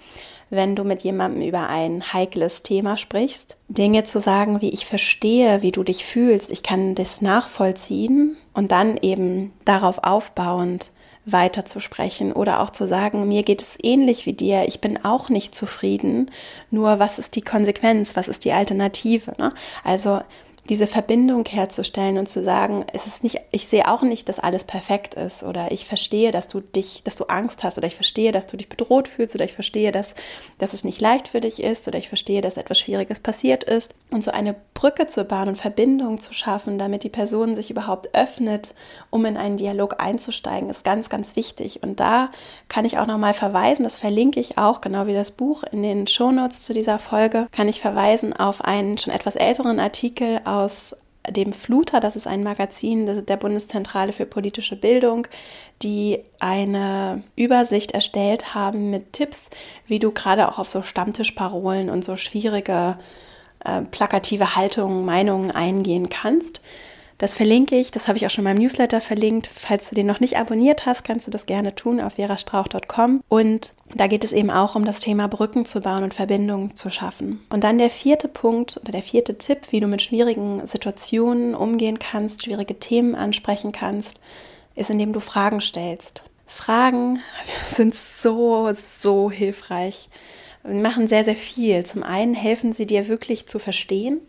wenn 0.49 0.75
du 0.75 0.83
mit 0.83 1.01
jemandem 1.01 1.43
über 1.43 1.67
ein 1.69 2.13
heikles 2.13 2.63
Thema 2.63 2.97
sprichst, 2.97 3.57
Dinge 3.67 4.03
zu 4.03 4.19
sagen, 4.19 4.61
wie 4.61 4.69
ich 4.69 4.85
verstehe, 4.85 5.61
wie 5.61 5.71
du 5.71 5.83
dich 5.83 6.05
fühlst, 6.05 6.49
ich 6.49 6.63
kann 6.63 6.95
das 6.95 7.21
nachvollziehen 7.21 8.35
und 8.53 8.71
dann 8.71 8.97
eben 8.97 9.53
darauf 9.65 9.99
aufbauend 10.03 10.91
weiterzusprechen 11.25 12.33
oder 12.33 12.59
auch 12.59 12.71
zu 12.71 12.87
sagen, 12.87 13.27
mir 13.27 13.43
geht 13.43 13.61
es 13.61 13.77
ähnlich 13.81 14.25
wie 14.25 14.33
dir, 14.33 14.65
ich 14.67 14.81
bin 14.81 15.03
auch 15.05 15.29
nicht 15.29 15.55
zufrieden, 15.55 16.31
nur 16.69 16.99
was 16.99 17.19
ist 17.19 17.35
die 17.35 17.41
Konsequenz, 17.41 18.15
was 18.15 18.27
ist 18.27 18.45
die 18.45 18.51
Alternative? 18.51 19.33
Ne? 19.37 19.53
Also 19.83 20.21
diese 20.69 20.87
Verbindung 20.87 21.45
herzustellen 21.45 22.17
und 22.17 22.29
zu 22.29 22.41
sagen, 22.41 22.85
es 22.93 23.05
ist 23.05 23.23
nicht, 23.23 23.41
ich 23.51 23.67
sehe 23.67 23.91
auch 23.91 24.01
nicht, 24.01 24.29
dass 24.29 24.39
alles 24.39 24.63
perfekt 24.63 25.13
ist 25.13 25.43
oder 25.43 25.71
ich 25.71 25.85
verstehe, 25.85 26.31
dass 26.31 26.47
du 26.47 26.61
dich, 26.61 27.03
dass 27.03 27.17
du 27.17 27.25
Angst 27.25 27.63
hast 27.63 27.77
oder 27.77 27.87
ich 27.87 27.95
verstehe, 27.95 28.31
dass 28.31 28.47
du 28.47 28.55
dich 28.55 28.69
bedroht 28.69 29.09
fühlst 29.09 29.35
oder 29.35 29.43
ich 29.43 29.53
verstehe, 29.53 29.91
dass, 29.91 30.13
dass 30.59 30.73
es 30.73 30.85
nicht 30.85 31.01
leicht 31.01 31.27
für 31.27 31.41
dich 31.41 31.61
ist 31.61 31.87
oder 31.87 31.97
ich 31.97 32.07
verstehe, 32.07 32.41
dass 32.41 32.55
etwas 32.55 32.79
Schwieriges 32.79 33.19
passiert 33.19 33.65
ist 33.65 33.93
und 34.09 34.23
so 34.23 34.31
eine 34.31 34.55
Brücke 34.73 35.05
zu 35.05 35.25
bauen 35.25 35.49
und 35.49 35.57
Verbindung 35.57 36.21
zu 36.21 36.33
schaffen, 36.33 36.77
damit 36.77 37.03
die 37.03 37.09
Person 37.09 37.57
sich 37.57 37.69
überhaupt 37.69 38.15
öffnet, 38.15 38.73
um 39.09 39.25
in 39.25 39.35
einen 39.35 39.57
Dialog 39.57 39.95
einzusteigen, 39.99 40.69
ist 40.69 40.85
ganz, 40.85 41.09
ganz 41.09 41.35
wichtig. 41.35 41.83
Und 41.83 41.99
da 41.99 42.29
kann 42.69 42.85
ich 42.85 42.97
auch 42.97 43.07
nochmal 43.07 43.33
verweisen, 43.33 43.83
das 43.83 43.97
verlinke 43.97 44.39
ich 44.39 44.57
auch, 44.57 44.79
genau 44.79 45.07
wie 45.07 45.13
das 45.13 45.31
Buch 45.31 45.63
in 45.63 45.83
den 45.83 46.07
Shownotes 46.07 46.63
zu 46.63 46.73
dieser 46.73 46.99
Folge, 46.99 47.47
kann 47.51 47.67
ich 47.67 47.81
verweisen 47.81 48.31
auf 48.33 48.61
einen 48.61 48.97
schon 48.97 49.13
etwas 49.13 49.35
älteren 49.35 49.79
Artikel 49.79 50.39
aus 50.53 50.95
dem 51.29 51.53
Fluter, 51.53 51.99
das 51.99 52.15
ist 52.15 52.27
ein 52.27 52.43
Magazin 52.43 53.25
der 53.25 53.37
Bundeszentrale 53.37 54.13
für 54.13 54.25
politische 54.25 54.75
Bildung, 54.75 55.27
die 55.81 56.19
eine 56.39 57.23
Übersicht 57.35 57.93
erstellt 57.93 58.53
haben 58.53 58.89
mit 58.89 59.13
Tipps, 59.13 59.49
wie 59.87 59.99
du 59.99 60.11
gerade 60.11 60.47
auch 60.47 60.59
auf 60.59 60.69
so 60.69 60.83
Stammtischparolen 60.83 61.89
und 61.89 62.05
so 62.05 62.17
schwierige 62.17 62.99
äh, 63.63 63.81
plakative 63.81 64.55
Haltungen, 64.55 65.05
Meinungen 65.05 65.49
eingehen 65.49 66.09
kannst. 66.09 66.61
Das 67.23 67.35
verlinke 67.35 67.77
ich, 67.77 67.89
das 67.89 68.09
habe 68.09 68.17
ich 68.17 68.25
auch 68.25 68.29
schon 68.29 68.41
in 68.45 68.51
meinem 68.51 68.61
Newsletter 68.61 68.99
verlinkt. 68.99 69.47
Falls 69.47 69.87
du 69.87 69.95
den 69.95 70.05
noch 70.05 70.19
nicht 70.19 70.37
abonniert 70.37 70.85
hast, 70.85 71.05
kannst 71.05 71.25
du 71.25 71.31
das 71.31 71.45
gerne 71.45 71.73
tun 71.73 72.01
auf 72.01 72.15
verastrauch.com. 72.15 73.23
Und 73.29 73.75
da 73.95 74.07
geht 74.07 74.25
es 74.25 74.33
eben 74.33 74.51
auch 74.51 74.75
um 74.75 74.83
das 74.83 74.99
Thema 74.99 75.29
Brücken 75.29 75.63
zu 75.63 75.79
bauen 75.79 76.03
und 76.03 76.13
Verbindungen 76.13 76.75
zu 76.75 76.91
schaffen. 76.91 77.41
Und 77.49 77.63
dann 77.63 77.77
der 77.77 77.89
vierte 77.89 78.27
Punkt 78.27 78.77
oder 78.83 78.91
der 78.91 79.03
vierte 79.03 79.37
Tipp, 79.37 79.59
wie 79.69 79.79
du 79.79 79.87
mit 79.87 80.01
schwierigen 80.01 80.67
Situationen 80.67 81.55
umgehen 81.55 81.97
kannst, 81.97 82.43
schwierige 82.43 82.77
Themen 82.77 83.15
ansprechen 83.15 83.71
kannst, 83.71 84.19
ist, 84.75 84.89
indem 84.89 85.13
du 85.13 85.21
Fragen 85.21 85.61
stellst. 85.61 86.23
Fragen 86.45 87.19
sind 87.73 87.95
so, 87.95 88.69
so 88.73 89.31
hilfreich 89.31 90.09
machen 90.63 91.07
sehr, 91.07 91.25
sehr 91.25 91.35
viel. 91.35 91.85
Zum 91.85 92.03
einen 92.03 92.33
helfen 92.33 92.73
sie 92.73 92.85
dir 92.85 93.07
wirklich 93.07 93.47
zu 93.47 93.59
verstehen. 93.59 94.21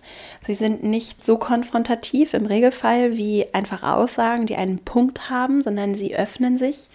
Sie 0.47 0.55
sind 0.55 0.83
nicht 0.83 1.25
so 1.25 1.38
konfrontativ 1.38 2.35
im 2.35 2.47
Regelfall 2.47 3.16
wie 3.16 3.47
einfach 3.53 3.83
Aussagen, 3.83 4.47
die 4.47 4.57
einen 4.57 4.81
Punkt 4.81 5.31
haben, 5.31 5.62
sondern 5.62 5.94
sie 5.94 6.16
öffnen 6.16 6.59
sich 6.59 6.88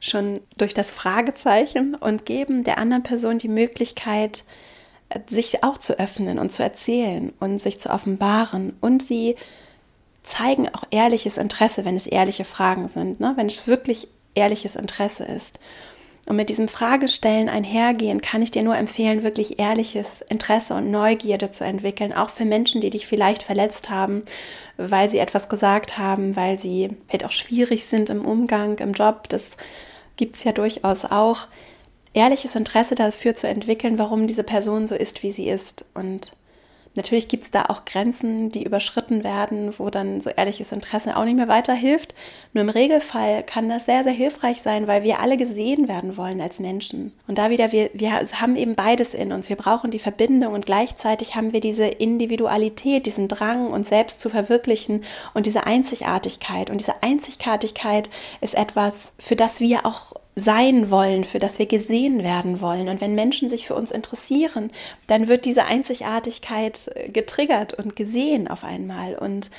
schon 0.00 0.40
durch 0.56 0.74
das 0.74 0.90
Fragezeichen 0.90 1.94
und 1.94 2.26
geben 2.26 2.64
der 2.64 2.78
anderen 2.78 3.02
Person 3.02 3.38
die 3.38 3.48
Möglichkeit, 3.48 4.44
sich 5.28 5.62
auch 5.62 5.78
zu 5.78 5.98
öffnen 5.98 6.38
und 6.38 6.52
zu 6.52 6.62
erzählen 6.62 7.32
und 7.38 7.58
sich 7.58 7.80
zu 7.80 7.90
offenbaren. 7.90 8.76
Und 8.80 9.02
sie 9.02 9.36
zeigen 10.22 10.68
auch 10.74 10.84
ehrliches 10.90 11.38
Interesse, 11.38 11.84
wenn 11.84 11.96
es 11.96 12.06
ehrliche 12.06 12.44
Fragen 12.44 12.88
sind, 12.88 13.20
ne? 13.20 13.34
wenn 13.36 13.46
es 13.46 13.66
wirklich 13.66 14.08
ehrliches 14.34 14.74
Interesse 14.74 15.24
ist. 15.24 15.58
Und 16.26 16.34
mit 16.34 16.48
diesem 16.48 16.66
Fragestellen 16.66 17.48
einhergehen, 17.48 18.20
kann 18.20 18.42
ich 18.42 18.50
dir 18.50 18.64
nur 18.64 18.76
empfehlen, 18.76 19.22
wirklich 19.22 19.60
ehrliches 19.60 20.22
Interesse 20.28 20.74
und 20.74 20.90
Neugierde 20.90 21.52
zu 21.52 21.64
entwickeln, 21.64 22.12
auch 22.12 22.30
für 22.30 22.44
Menschen, 22.44 22.80
die 22.80 22.90
dich 22.90 23.06
vielleicht 23.06 23.44
verletzt 23.44 23.90
haben, 23.90 24.24
weil 24.76 25.08
sie 25.08 25.18
etwas 25.18 25.48
gesagt 25.48 25.98
haben, 25.98 26.34
weil 26.34 26.58
sie 26.58 26.90
vielleicht 27.06 27.24
auch 27.24 27.32
schwierig 27.32 27.84
sind 27.84 28.10
im 28.10 28.24
Umgang, 28.24 28.78
im 28.78 28.92
Job. 28.92 29.28
Das 29.28 29.56
gibt 30.16 30.34
es 30.34 30.42
ja 30.42 30.50
durchaus 30.50 31.04
auch. 31.04 31.46
Ehrliches 32.12 32.56
Interesse 32.56 32.96
dafür 32.96 33.34
zu 33.34 33.46
entwickeln, 33.46 33.98
warum 33.98 34.26
diese 34.26 34.42
Person 34.42 34.88
so 34.88 34.96
ist, 34.96 35.22
wie 35.22 35.30
sie 35.30 35.48
ist. 35.48 35.84
Und 35.94 36.32
Natürlich 36.96 37.28
gibt 37.28 37.44
es 37.44 37.50
da 37.50 37.66
auch 37.66 37.84
Grenzen, 37.84 38.50
die 38.50 38.64
überschritten 38.64 39.22
werden, 39.22 39.78
wo 39.78 39.90
dann 39.90 40.20
so 40.20 40.30
ehrliches 40.30 40.72
Interesse 40.72 41.16
auch 41.16 41.24
nicht 41.24 41.36
mehr 41.36 41.46
weiterhilft. 41.46 42.14
Nur 42.54 42.62
im 42.62 42.70
Regelfall 42.70 43.42
kann 43.42 43.68
das 43.68 43.84
sehr, 43.84 44.02
sehr 44.02 44.14
hilfreich 44.14 44.62
sein, 44.62 44.86
weil 44.86 45.04
wir 45.04 45.20
alle 45.20 45.36
gesehen 45.36 45.88
werden 45.88 46.16
wollen 46.16 46.40
als 46.40 46.58
Menschen. 46.58 47.12
Und 47.28 47.36
da 47.38 47.50
wieder, 47.50 47.70
wir, 47.70 47.90
wir 47.92 48.12
haben 48.12 48.56
eben 48.56 48.74
beides 48.74 49.12
in 49.12 49.32
uns. 49.32 49.48
Wir 49.48 49.56
brauchen 49.56 49.90
die 49.90 49.98
Verbindung 49.98 50.54
und 50.54 50.66
gleichzeitig 50.66 51.36
haben 51.36 51.52
wir 51.52 51.60
diese 51.60 51.84
Individualität, 51.84 53.06
diesen 53.06 53.28
Drang, 53.28 53.68
uns 53.68 53.90
selbst 53.90 54.18
zu 54.18 54.30
verwirklichen 54.30 55.04
und 55.34 55.46
diese 55.46 55.66
Einzigartigkeit. 55.66 56.70
Und 56.70 56.80
diese 56.80 57.02
Einzigartigkeit 57.02 58.08
ist 58.40 58.54
etwas, 58.54 59.12
für 59.18 59.36
das 59.36 59.60
wir 59.60 59.84
auch 59.84 60.14
sein 60.38 60.90
wollen, 60.90 61.24
für 61.24 61.38
das 61.38 61.58
wir 61.58 61.66
gesehen 61.66 62.22
werden 62.22 62.60
wollen. 62.60 62.88
Und 62.88 63.00
wenn 63.00 63.14
Menschen 63.14 63.48
sich 63.48 63.66
für 63.66 63.74
uns 63.74 63.90
interessieren, 63.90 64.70
dann 65.06 65.28
wird 65.28 65.46
diese 65.46 65.64
Einzigartigkeit 65.64 66.90
äh, 66.94 67.08
getriggert 67.08 67.72
und 67.72 67.96
gesehen 67.96 68.46
auf 68.46 68.62
einmal. 68.62 69.16
Und 69.16 69.50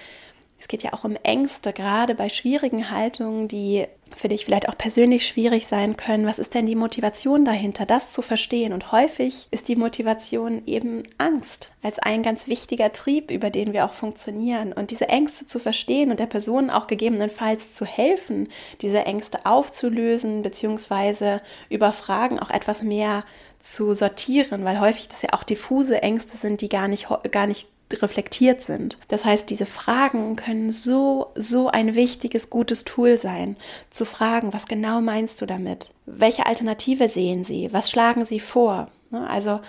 es 0.59 0.67
geht 0.67 0.83
ja 0.83 0.93
auch 0.93 1.03
um 1.03 1.15
Ängste, 1.21 1.71
gerade 1.71 2.15
bei 2.15 2.29
schwierigen 2.29 2.89
Haltungen, 2.89 3.47
die 3.47 3.85
für 4.15 4.27
dich 4.27 4.45
vielleicht 4.45 4.67
auch 4.69 4.77
persönlich 4.77 5.27
schwierig 5.27 5.67
sein 5.67 5.97
können. 5.97 6.25
Was 6.25 6.39
ist 6.39 6.53
denn 6.53 6.65
die 6.65 6.75
Motivation 6.75 7.45
dahinter, 7.45 7.85
das 7.85 8.11
zu 8.11 8.21
verstehen? 8.21 8.73
Und 8.73 8.91
häufig 8.91 9.47
ist 9.51 9.67
die 9.67 9.75
Motivation 9.75 10.63
eben 10.65 11.03
Angst 11.17 11.71
als 11.83 11.99
ein 11.99 12.23
ganz 12.23 12.47
wichtiger 12.47 12.91
Trieb, 12.91 13.29
über 13.29 13.49
den 13.49 13.73
wir 13.73 13.85
auch 13.85 13.93
funktionieren. 13.93 14.73
Und 14.73 14.89
diese 14.89 15.09
Ängste 15.09 15.45
zu 15.45 15.59
verstehen 15.59 16.09
und 16.09 16.19
der 16.19 16.25
Person 16.25 16.69
auch 16.69 16.87
gegebenenfalls 16.87 17.73
zu 17.73 17.85
helfen, 17.85 18.49
diese 18.81 19.05
Ängste 19.05 19.45
aufzulösen, 19.45 20.41
beziehungsweise 20.41 21.41
über 21.69 21.93
Fragen 21.93 22.39
auch 22.39 22.49
etwas 22.49 22.81
mehr 22.81 23.23
zu 23.59 23.93
sortieren, 23.93 24.65
weil 24.65 24.79
häufig 24.79 25.07
das 25.07 25.21
ja 25.21 25.29
auch 25.33 25.43
diffuse 25.43 26.01
Ängste 26.01 26.37
sind, 26.37 26.61
die 26.61 26.69
gar 26.69 26.87
nicht, 26.87 27.07
gar 27.31 27.47
nicht 27.47 27.67
reflektiert 27.91 28.61
sind. 28.61 28.97
Das 29.07 29.23
heißt, 29.23 29.49
diese 29.49 29.65
Fragen 29.65 30.35
können 30.35 30.71
so, 30.71 31.31
so 31.35 31.69
ein 31.69 31.95
wichtiges, 31.95 32.49
gutes 32.49 32.83
Tool 32.83 33.17
sein, 33.17 33.55
zu 33.89 34.05
fragen, 34.05 34.53
was 34.53 34.65
genau 34.65 35.01
meinst 35.01 35.41
du 35.41 35.45
damit? 35.45 35.89
Welche 36.05 36.45
Alternative 36.45 37.09
sehen 37.09 37.43
Sie? 37.45 37.71
Was 37.71 37.89
schlagen 37.89 38.25
Sie 38.25 38.39
vor? 38.39 38.89
Ne, 39.09 39.29
also 39.29 39.61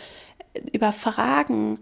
über 0.73 0.93
Fragen 0.93 1.79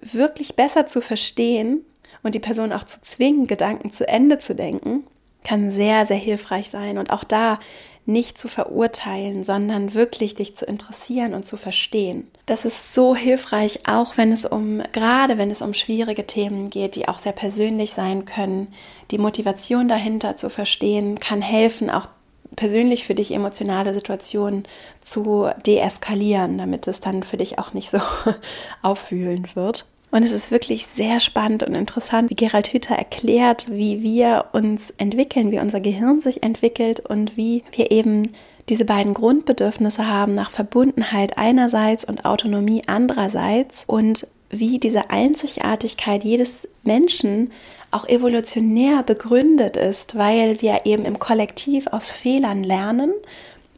wirklich 0.00 0.56
besser 0.56 0.86
zu 0.86 1.00
verstehen 1.00 1.84
und 2.22 2.34
die 2.34 2.40
Person 2.40 2.72
auch 2.72 2.84
zu 2.84 3.00
zwingen, 3.02 3.46
Gedanken 3.46 3.92
zu 3.92 4.08
Ende 4.08 4.38
zu 4.38 4.54
denken, 4.54 5.04
kann 5.44 5.70
sehr, 5.70 6.06
sehr 6.06 6.16
hilfreich 6.16 6.70
sein. 6.70 6.98
Und 6.98 7.10
auch 7.10 7.24
da 7.24 7.60
nicht 8.06 8.38
zu 8.38 8.48
verurteilen, 8.48 9.42
sondern 9.44 9.94
wirklich 9.94 10.34
dich 10.34 10.56
zu 10.56 10.64
interessieren 10.64 11.34
und 11.34 11.46
zu 11.46 11.56
verstehen. 11.56 12.28
Das 12.46 12.64
ist 12.64 12.94
so 12.94 13.16
hilfreich, 13.16 13.80
auch 13.88 14.16
wenn 14.16 14.32
es 14.32 14.44
um, 14.44 14.82
gerade 14.92 15.38
wenn 15.38 15.50
es 15.50 15.60
um 15.60 15.74
schwierige 15.74 16.26
Themen 16.26 16.70
geht, 16.70 16.94
die 16.94 17.08
auch 17.08 17.18
sehr 17.18 17.32
persönlich 17.32 17.92
sein 17.92 18.24
können. 18.24 18.68
Die 19.10 19.18
Motivation 19.18 19.88
dahinter 19.88 20.36
zu 20.36 20.48
verstehen, 20.48 21.18
kann 21.18 21.42
helfen, 21.42 21.90
auch 21.90 22.08
persönlich 22.54 23.04
für 23.04 23.14
dich 23.14 23.32
emotionale 23.32 23.92
Situationen 23.92 24.66
zu 25.02 25.50
deeskalieren, 25.66 26.58
damit 26.58 26.86
es 26.86 27.00
dann 27.00 27.24
für 27.24 27.36
dich 27.36 27.58
auch 27.58 27.72
nicht 27.72 27.90
so 27.90 27.98
auffühlend 28.82 29.56
wird. 29.56 29.84
Und 30.16 30.22
es 30.22 30.32
ist 30.32 30.50
wirklich 30.50 30.86
sehr 30.94 31.20
spannend 31.20 31.62
und 31.62 31.76
interessant, 31.76 32.30
wie 32.30 32.36
Gerald 32.36 32.68
Hüther 32.68 32.96
erklärt, 32.96 33.70
wie 33.70 34.02
wir 34.02 34.46
uns 34.52 34.88
entwickeln, 34.96 35.50
wie 35.50 35.60
unser 35.60 35.78
Gehirn 35.78 36.22
sich 36.22 36.42
entwickelt 36.42 37.00
und 37.00 37.36
wie 37.36 37.64
wir 37.72 37.90
eben 37.90 38.32
diese 38.70 38.86
beiden 38.86 39.12
Grundbedürfnisse 39.12 40.08
haben 40.08 40.34
nach 40.34 40.48
Verbundenheit 40.48 41.36
einerseits 41.36 42.02
und 42.02 42.24
Autonomie 42.24 42.82
andererseits 42.86 43.84
und 43.86 44.26
wie 44.48 44.78
diese 44.78 45.10
Einzigartigkeit 45.10 46.24
jedes 46.24 46.66
Menschen 46.82 47.52
auch 47.90 48.08
evolutionär 48.08 49.02
begründet 49.02 49.76
ist, 49.76 50.16
weil 50.16 50.62
wir 50.62 50.86
eben 50.86 51.04
im 51.04 51.18
Kollektiv 51.18 51.88
aus 51.88 52.08
Fehlern 52.08 52.64
lernen 52.64 53.12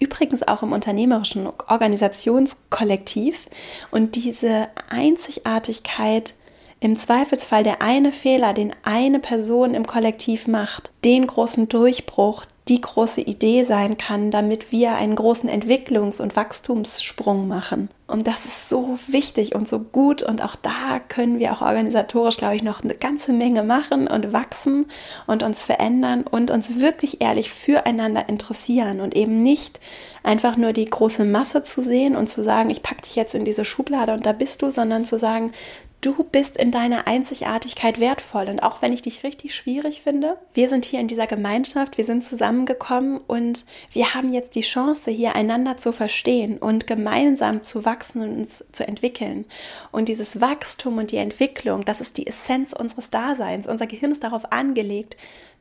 übrigens 0.01 0.47
auch 0.47 0.63
im 0.63 0.73
unternehmerischen 0.73 1.49
Organisationskollektiv. 1.69 3.47
Und 3.91 4.15
diese 4.15 4.69
Einzigartigkeit, 4.89 6.35
im 6.81 6.95
Zweifelsfall 6.97 7.65
der 7.65 7.83
eine 7.83 8.13
Fehler, 8.13 8.53
den 8.53 8.73
eine 8.85 9.19
Person 9.19 9.75
im 9.75 9.87
Kollektiv 9.87 10.47
macht, 10.47 10.91
den 11.05 11.27
großen 11.27 11.69
Durchbruch, 11.69 12.45
die 12.69 12.81
große 12.81 13.21
Idee 13.21 13.65
sein 13.65 13.99
kann, 13.99 14.31
damit 14.31 14.71
wir 14.71 14.95
einen 14.95 15.17
großen 15.17 15.49
Entwicklungs- 15.49 16.21
und 16.21 16.37
Wachstumssprung 16.37 17.49
machen. 17.49 17.89
Und 18.09 18.27
das 18.27 18.47
ist 18.47 18.71
so 18.71 18.99
wichtig 19.07 19.55
und 19.55 19.69
so 19.69 19.81
gut. 19.81 20.23
Und 20.23 20.43
auch 20.43 20.57
da 20.57 20.99
können 21.09 21.39
wir 21.39 21.53
auch 21.53 21.61
organisatorisch, 21.61 22.39
glaube 22.39 22.57
ich, 22.57 22.63
noch 22.63 22.83
eine 22.83 22.95
ganze 22.95 23.35
Menge 23.35 23.63
machen 23.63 24.09
und 24.09 24.33
wachsen 24.33 24.87
und 25.27 25.43
uns 25.43 25.61
verändern 25.61 26.23
und 26.23 26.51
uns 26.51 26.81
wirklich 26.81 27.21
ehrlich 27.21 27.53
füreinander 27.53 28.27
interessieren 28.31 29.01
und 29.01 29.15
eben 29.15 29.43
nicht 29.43 29.79
einfach 30.23 30.57
nur 30.57 30.73
die 30.73 30.87
große 30.87 31.27
Masse 31.27 31.63
zu 31.63 31.83
sehen 31.83 32.17
und 32.17 32.29
zu 32.29 32.43
sagen, 32.43 32.71
ich 32.71 32.83
packe 32.83 33.03
dich 33.03 33.15
jetzt 33.15 33.35
in 33.35 33.45
diese 33.45 33.67
Schublade 33.67 34.15
und 34.15 34.25
da 34.25 34.33
bist 34.33 34.63
du, 34.63 34.71
sondern 34.71 35.05
zu 35.05 35.19
sagen, 35.19 35.53
Du 36.01 36.23
bist 36.23 36.57
in 36.57 36.71
deiner 36.71 37.09
Einzigartigkeit 37.09 37.99
wertvoll. 37.99 38.49
Und 38.49 38.63
auch 38.63 38.83
wenn 38.83 38.93
ich 38.93 39.03
dich 39.03 39.25
richtig 39.25 39.55
schwierig 39.55 40.03
finde, 40.03 40.39
wir 40.55 40.69
sind 40.69 40.85
hier 40.85 41.01
in 41.01 41.09
dieser 41.09 41.27
Gemeinschaft, 41.27 41.99
wir 41.99 42.05
sind 42.05 42.25
zusammengekommen 42.25 43.19
und 43.27 43.67
wir 43.93 44.15
haben 44.15 44.33
jetzt 44.33 44.55
die 44.55 44.61
Chance, 44.61 45.11
hier 45.11 45.35
einander 45.35 45.77
zu 45.77 45.93
verstehen 45.93 46.59
und 46.59 46.87
gemeinsam 46.87 47.65
zu 47.65 47.85
wachsen 47.85 48.23
und 48.23 48.39
uns 48.39 48.65
zu 48.71 48.87
entwickeln. 48.87 49.45
Und 49.91 50.09
dieses 50.09 50.41
Wachstum 50.41 50.99
und 50.99 51.11
die 51.11 51.17
Entwicklung, 51.17 51.85
das 51.85 52.01
ist 52.01 52.17
die 52.17 52.29
Essenz 52.29 52.73
unseres 52.73 53.11
Daseins. 53.11 53.67
Unser 53.67 53.89
Gehirn 53.89 54.13
ist 54.13 54.23
darauf 54.23 54.53
angelegt, 54.53 55.17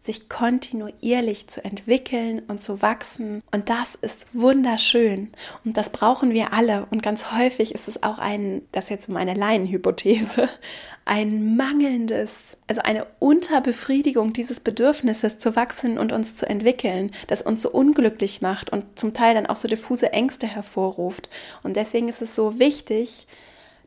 sich 0.07 0.29
kontinuierlich 0.29 1.47
zu 1.47 1.63
entwickeln 1.63 2.41
und 2.47 2.59
zu 2.59 2.81
wachsen. 2.81 3.43
Und 3.51 3.69
das 3.69 3.95
ist 3.95 4.25
wunderschön. 4.33 5.31
Und 5.63 5.77
das 5.77 5.91
brauchen 5.91 6.31
wir 6.31 6.53
alle. 6.53 6.87
Und 6.89 7.03
ganz 7.03 7.31
häufig 7.33 7.75
ist 7.75 7.87
es 7.87 8.01
auch 8.01 8.17
ein, 8.17 8.63
das 8.71 8.89
jetzt 8.89 9.09
meine 9.09 9.35
Laienhypothese, 9.35 10.49
ein 11.05 11.55
mangelndes, 11.55 12.57
also 12.67 12.81
eine 12.81 13.05
Unterbefriedigung 13.19 14.33
dieses 14.33 14.59
Bedürfnisses 14.59 15.37
zu 15.37 15.55
wachsen 15.55 15.99
und 15.99 16.11
uns 16.11 16.35
zu 16.35 16.49
entwickeln, 16.49 17.11
das 17.27 17.41
uns 17.41 17.61
so 17.61 17.69
unglücklich 17.69 18.41
macht 18.41 18.71
und 18.71 18.97
zum 18.97 19.13
Teil 19.13 19.35
dann 19.35 19.45
auch 19.45 19.57
so 19.57 19.67
diffuse 19.67 20.11
Ängste 20.11 20.47
hervorruft. 20.47 21.29
Und 21.63 21.75
deswegen 21.75 22.09
ist 22.09 22.21
es 22.21 22.33
so 22.33 22.59
wichtig, 22.59 23.27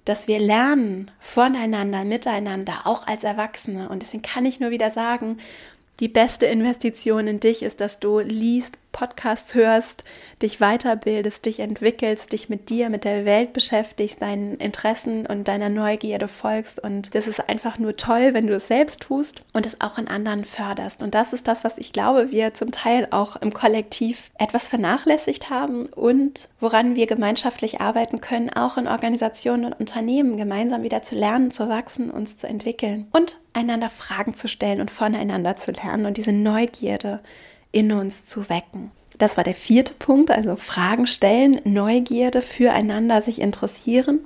dass 0.05 0.29
wir 0.29 0.39
lernen 0.39 1.11
voneinander, 1.19 2.05
miteinander, 2.05 2.83
auch 2.85 3.07
als 3.07 3.25
Erwachsene. 3.25 3.89
Und 3.89 4.03
deswegen 4.03 4.23
kann 4.23 4.47
ich 4.47 4.61
nur 4.61 4.71
wieder 4.71 4.91
sagen, 4.91 5.39
die 6.01 6.09
beste 6.09 6.47
Investition 6.47 7.27
in 7.27 7.41
dich 7.41 7.63
ist, 7.63 7.81
dass 7.81 8.01
du 8.01 8.21
liest, 8.21 8.79
Podcasts 8.93 9.55
hörst, 9.55 10.05
dich 10.43 10.59
weiterbildest, 10.59 11.45
dich 11.45 11.61
entwickelst, 11.61 12.33
dich 12.33 12.49
mit 12.49 12.71
dir, 12.71 12.91
mit 12.91 13.05
der 13.05 13.25
Welt 13.25 13.53
beschäftigst, 13.53 14.21
deinen 14.21 14.57
Interessen 14.57 15.27
und 15.27 15.49
deiner 15.49 15.69
Neugierde 15.69 16.29
folgst. 16.29 16.81
Und 16.83 17.15
das 17.15 17.27
ist 17.27 17.49
einfach 17.49 17.79
nur 17.79 17.97
toll, 17.97 18.35
wenn 18.35 18.47
du 18.47 18.55
es 18.55 18.67
selbst 18.67 19.03
tust 19.03 19.43
und 19.53 19.67
es 19.67 19.81
auch 19.81 19.99
in 19.99 20.09
anderen 20.09 20.45
förderst. 20.45 21.03
Und 21.03 21.15
das 21.15 21.33
ist 21.33 21.49
das, 21.49 21.65
was 21.65 21.79
ich 21.79 21.93
glaube, 21.93 22.31
wir 22.31 22.55
zum 22.55 22.71
Teil 22.71 23.09
auch 23.11 23.37
im 23.37 23.53
Kollektiv 23.53 24.31
etwas 24.39 24.69
vernachlässigt 24.69 25.51
haben 25.51 25.87
und 25.87 26.49
woran 26.61 26.95
wir 26.95 27.07
gemeinschaftlich 27.07 27.81
arbeiten 27.81 28.21
können, 28.21 28.51
auch 28.51 28.77
in 28.77 28.89
Organisationen 28.89 29.65
und 29.67 29.81
Unternehmen 29.81 30.37
gemeinsam 30.37 30.83
wieder 30.83 31.03
zu 31.03 31.15
lernen, 31.15 31.51
zu 31.51 31.69
wachsen, 31.69 32.11
uns 32.11 32.37
zu 32.37 32.47
entwickeln 32.47 33.07
und 33.13 33.39
einander 33.53 33.91
Fragen 33.91 34.35
zu 34.35 34.49
stellen 34.49 34.81
und 34.81 34.91
voneinander 34.91 35.57
zu 35.57 35.73
lernen 35.73 36.07
und 36.07 36.17
diese 36.17 36.33
Neugierde 36.33 37.21
in 37.73 37.93
uns 37.93 38.27
zu 38.27 38.49
wecken. 38.49 38.91
Das 39.21 39.37
war 39.37 39.45
der 39.45 39.55
vierte 39.55 39.93
Punkt, 39.93 40.31
also 40.31 40.57
Fragen 40.57 41.07
stellen, 41.07 41.61
Neugierde 41.65 42.41
füreinander 42.41 43.21
sich 43.21 43.39
interessieren. 43.39 44.21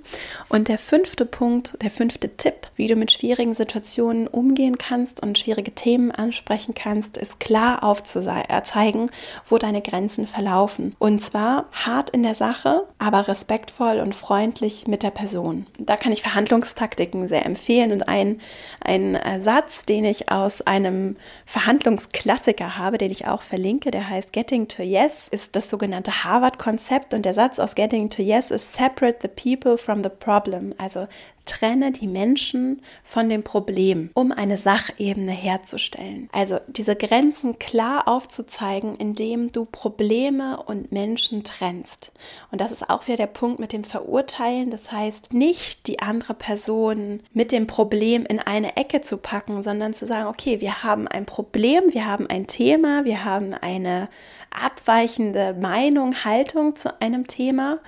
Und 0.48 0.68
der 0.68 0.78
fünfte 0.78 1.26
Punkt, 1.26 1.76
der 1.82 1.90
fünfte 1.90 2.36
Tipp, 2.36 2.68
wie 2.76 2.86
du 2.86 2.94
mit 2.94 3.10
schwierigen 3.10 3.56
Situationen 3.56 4.28
umgehen 4.28 4.78
kannst 4.78 5.20
und 5.20 5.36
schwierige 5.36 5.72
Themen 5.74 6.12
ansprechen 6.12 6.74
kannst, 6.74 7.16
ist 7.16 7.40
klar 7.40 7.82
aufzuzeigen, 7.82 9.10
wo 9.48 9.58
deine 9.58 9.82
Grenzen 9.82 10.28
verlaufen. 10.28 10.94
Und 11.00 11.18
zwar 11.18 11.66
hart 11.72 12.10
in 12.10 12.22
der 12.22 12.34
Sache, 12.34 12.86
aber 13.00 13.26
respektvoll 13.26 13.98
und 13.98 14.14
freundlich 14.14 14.86
mit 14.86 15.02
der 15.02 15.10
Person. 15.10 15.66
Da 15.76 15.96
kann 15.96 16.12
ich 16.12 16.22
Verhandlungstaktiken 16.22 17.26
sehr 17.26 17.46
empfehlen 17.46 17.90
und 17.90 18.06
ein, 18.06 18.40
ein 18.80 19.18
Satz, 19.40 19.86
den 19.86 20.04
ich 20.04 20.30
aus 20.30 20.62
einem 20.62 21.16
Verhandlungsklassiker 21.46 22.78
habe, 22.78 22.96
den 22.96 23.10
ich 23.10 23.26
auch 23.26 23.42
verlinke, 23.42 23.90
der 23.90 24.08
heißt 24.08 24.32
Getting 24.32 24.68
to 24.68 24.83
Yes 24.84 25.28
ist 25.30 25.56
das 25.56 25.70
sogenannte 25.70 26.24
Harvard-Konzept 26.24 27.14
und 27.14 27.24
der 27.24 27.34
Satz 27.34 27.58
aus 27.58 27.74
Getting 27.74 28.10
to 28.10 28.22
Yes 28.22 28.50
ist 28.50 28.72
Separate 28.72 29.18
the 29.22 29.28
people 29.28 29.78
from 29.78 30.02
the 30.02 30.08
problem. 30.08 30.74
Also 30.78 31.06
trenne 31.44 31.92
die 31.92 32.06
Menschen 32.06 32.82
von 33.02 33.28
dem 33.28 33.42
Problem, 33.42 34.10
um 34.14 34.32
eine 34.32 34.56
Sachebene 34.56 35.32
herzustellen. 35.32 36.28
Also 36.32 36.58
diese 36.68 36.96
Grenzen 36.96 37.58
klar 37.58 38.08
aufzuzeigen, 38.08 38.96
indem 38.96 39.52
du 39.52 39.64
Probleme 39.64 40.62
und 40.62 40.92
Menschen 40.92 41.44
trennst. 41.44 42.12
Und 42.50 42.60
das 42.60 42.72
ist 42.72 42.88
auch 42.88 43.06
wieder 43.06 43.16
der 43.16 43.26
Punkt 43.26 43.58
mit 43.58 43.72
dem 43.72 43.84
Verurteilen. 43.84 44.70
Das 44.70 44.90
heißt, 44.90 45.32
nicht 45.32 45.86
die 45.86 46.00
andere 46.00 46.34
Person 46.34 47.20
mit 47.32 47.52
dem 47.52 47.66
Problem 47.66 48.24
in 48.26 48.38
eine 48.38 48.76
Ecke 48.76 49.00
zu 49.00 49.18
packen, 49.18 49.62
sondern 49.62 49.94
zu 49.94 50.06
sagen, 50.06 50.28
okay, 50.28 50.60
wir 50.60 50.82
haben 50.82 51.06
ein 51.08 51.26
Problem, 51.26 51.82
wir 51.88 52.06
haben 52.06 52.26
ein 52.26 52.46
Thema, 52.46 53.04
wir 53.04 53.24
haben 53.24 53.54
eine 53.54 54.08
abweichende 54.54 55.54
Meinung, 55.60 56.24
Haltung 56.24 56.76
zu 56.76 57.00
einem 57.00 57.26
Thema 57.26 57.80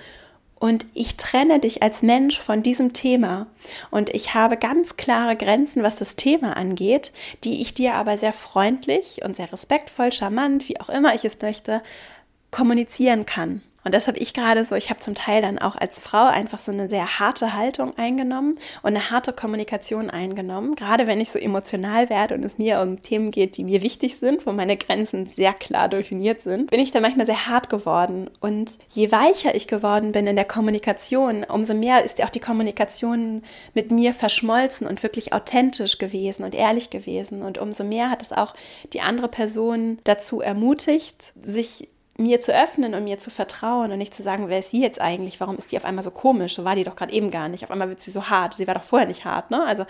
und 0.59 0.85
ich 0.93 1.17
trenne 1.17 1.59
dich 1.59 1.83
als 1.83 2.01
Mensch 2.01 2.39
von 2.39 2.63
diesem 2.63 2.93
Thema. 2.93 3.47
Und 3.91 4.09
ich 4.15 4.33
habe 4.33 4.57
ganz 4.57 4.97
klare 4.97 5.35
Grenzen, 5.35 5.83
was 5.83 5.95
das 5.95 6.15
Thema 6.15 6.57
angeht, 6.57 7.13
die 7.43 7.61
ich 7.61 7.73
dir 7.73 7.93
aber 7.93 8.17
sehr 8.17 8.33
freundlich 8.33 9.21
und 9.23 9.35
sehr 9.35 9.51
respektvoll, 9.51 10.11
charmant, 10.11 10.67
wie 10.67 10.79
auch 10.79 10.89
immer 10.89 11.13
ich 11.13 11.25
es 11.25 11.39
möchte, 11.41 11.81
kommunizieren 12.49 13.25
kann. 13.25 13.61
Und 13.87 13.93
das 13.93 14.07
habe 14.07 14.17
ich 14.17 14.33
gerade 14.33 14.65
so, 14.65 14.75
ich 14.75 14.89
habe 14.89 14.99
zum 14.99 15.15
Teil 15.15 15.41
dann 15.41 15.59
auch 15.59 15.77
als 15.77 15.97
Frau 15.97 16.25
einfach 16.25 16.59
so 16.59 16.73
eine 16.73 16.89
sehr 16.89 17.19
harte 17.19 17.53
Haltung 17.53 17.97
eingenommen 17.97 18.59
und 18.81 18.89
eine 18.89 19.11
harte 19.11 19.31
Kommunikation 19.31 20.09
eingenommen. 20.09 20.75
Gerade 20.75 21.07
wenn 21.07 21.21
ich 21.21 21.31
so 21.31 21.39
emotional 21.39 22.09
werde 22.09 22.35
und 22.35 22.43
es 22.43 22.57
mir 22.57 22.81
um 22.81 23.01
Themen 23.01 23.31
geht, 23.31 23.55
die 23.55 23.63
mir 23.63 23.81
wichtig 23.81 24.17
sind, 24.17 24.45
wo 24.45 24.51
meine 24.51 24.75
Grenzen 24.75 25.27
sehr 25.27 25.53
klar 25.53 25.87
definiert 25.87 26.41
sind, 26.41 26.69
bin 26.69 26.81
ich 26.81 26.91
dann 26.91 27.01
manchmal 27.01 27.27
sehr 27.27 27.47
hart 27.47 27.69
geworden. 27.69 28.29
Und 28.41 28.77
je 28.89 29.09
weicher 29.13 29.55
ich 29.55 29.69
geworden 29.69 30.11
bin 30.11 30.27
in 30.27 30.35
der 30.35 30.43
Kommunikation, 30.43 31.45
umso 31.45 31.73
mehr 31.73 32.03
ist 32.03 32.21
auch 32.21 32.29
die 32.29 32.41
Kommunikation 32.41 33.41
mit 33.73 33.89
mir 33.89 34.13
verschmolzen 34.13 34.85
und 34.85 35.01
wirklich 35.01 35.31
authentisch 35.31 35.97
gewesen 35.97 36.43
und 36.43 36.53
ehrlich 36.53 36.89
gewesen. 36.89 37.41
Und 37.41 37.57
umso 37.57 37.85
mehr 37.85 38.09
hat 38.09 38.21
es 38.21 38.33
auch 38.33 38.53
die 38.91 38.99
andere 38.99 39.29
Person 39.29 39.99
dazu 40.03 40.41
ermutigt, 40.41 41.31
sich 41.41 41.87
mir 42.17 42.41
zu 42.41 42.53
öffnen 42.53 42.93
und 42.93 43.03
mir 43.03 43.19
zu 43.19 43.29
vertrauen 43.29 43.91
und 43.91 43.97
nicht 43.99 44.13
zu 44.13 44.23
sagen, 44.23 44.49
wer 44.49 44.59
ist 44.59 44.71
sie 44.71 44.81
jetzt 44.81 44.99
eigentlich? 44.99 45.39
Warum 45.39 45.57
ist 45.57 45.71
die 45.71 45.77
auf 45.77 45.85
einmal 45.85 46.03
so 46.03 46.11
komisch? 46.11 46.55
So 46.55 46.65
war 46.65 46.75
die 46.75 46.83
doch 46.83 46.95
gerade 46.95 47.13
eben 47.13 47.31
gar 47.31 47.47
nicht. 47.47 47.63
Auf 47.63 47.71
einmal 47.71 47.89
wird 47.89 47.99
sie 47.99 48.11
so 48.11 48.29
hart. 48.29 48.55
Sie 48.55 48.67
war 48.67 48.73
doch 48.73 48.83
vorher 48.83 49.07
nicht 49.07 49.25
hart. 49.25 49.51
Ne? 49.51 49.63
Also 49.63 49.85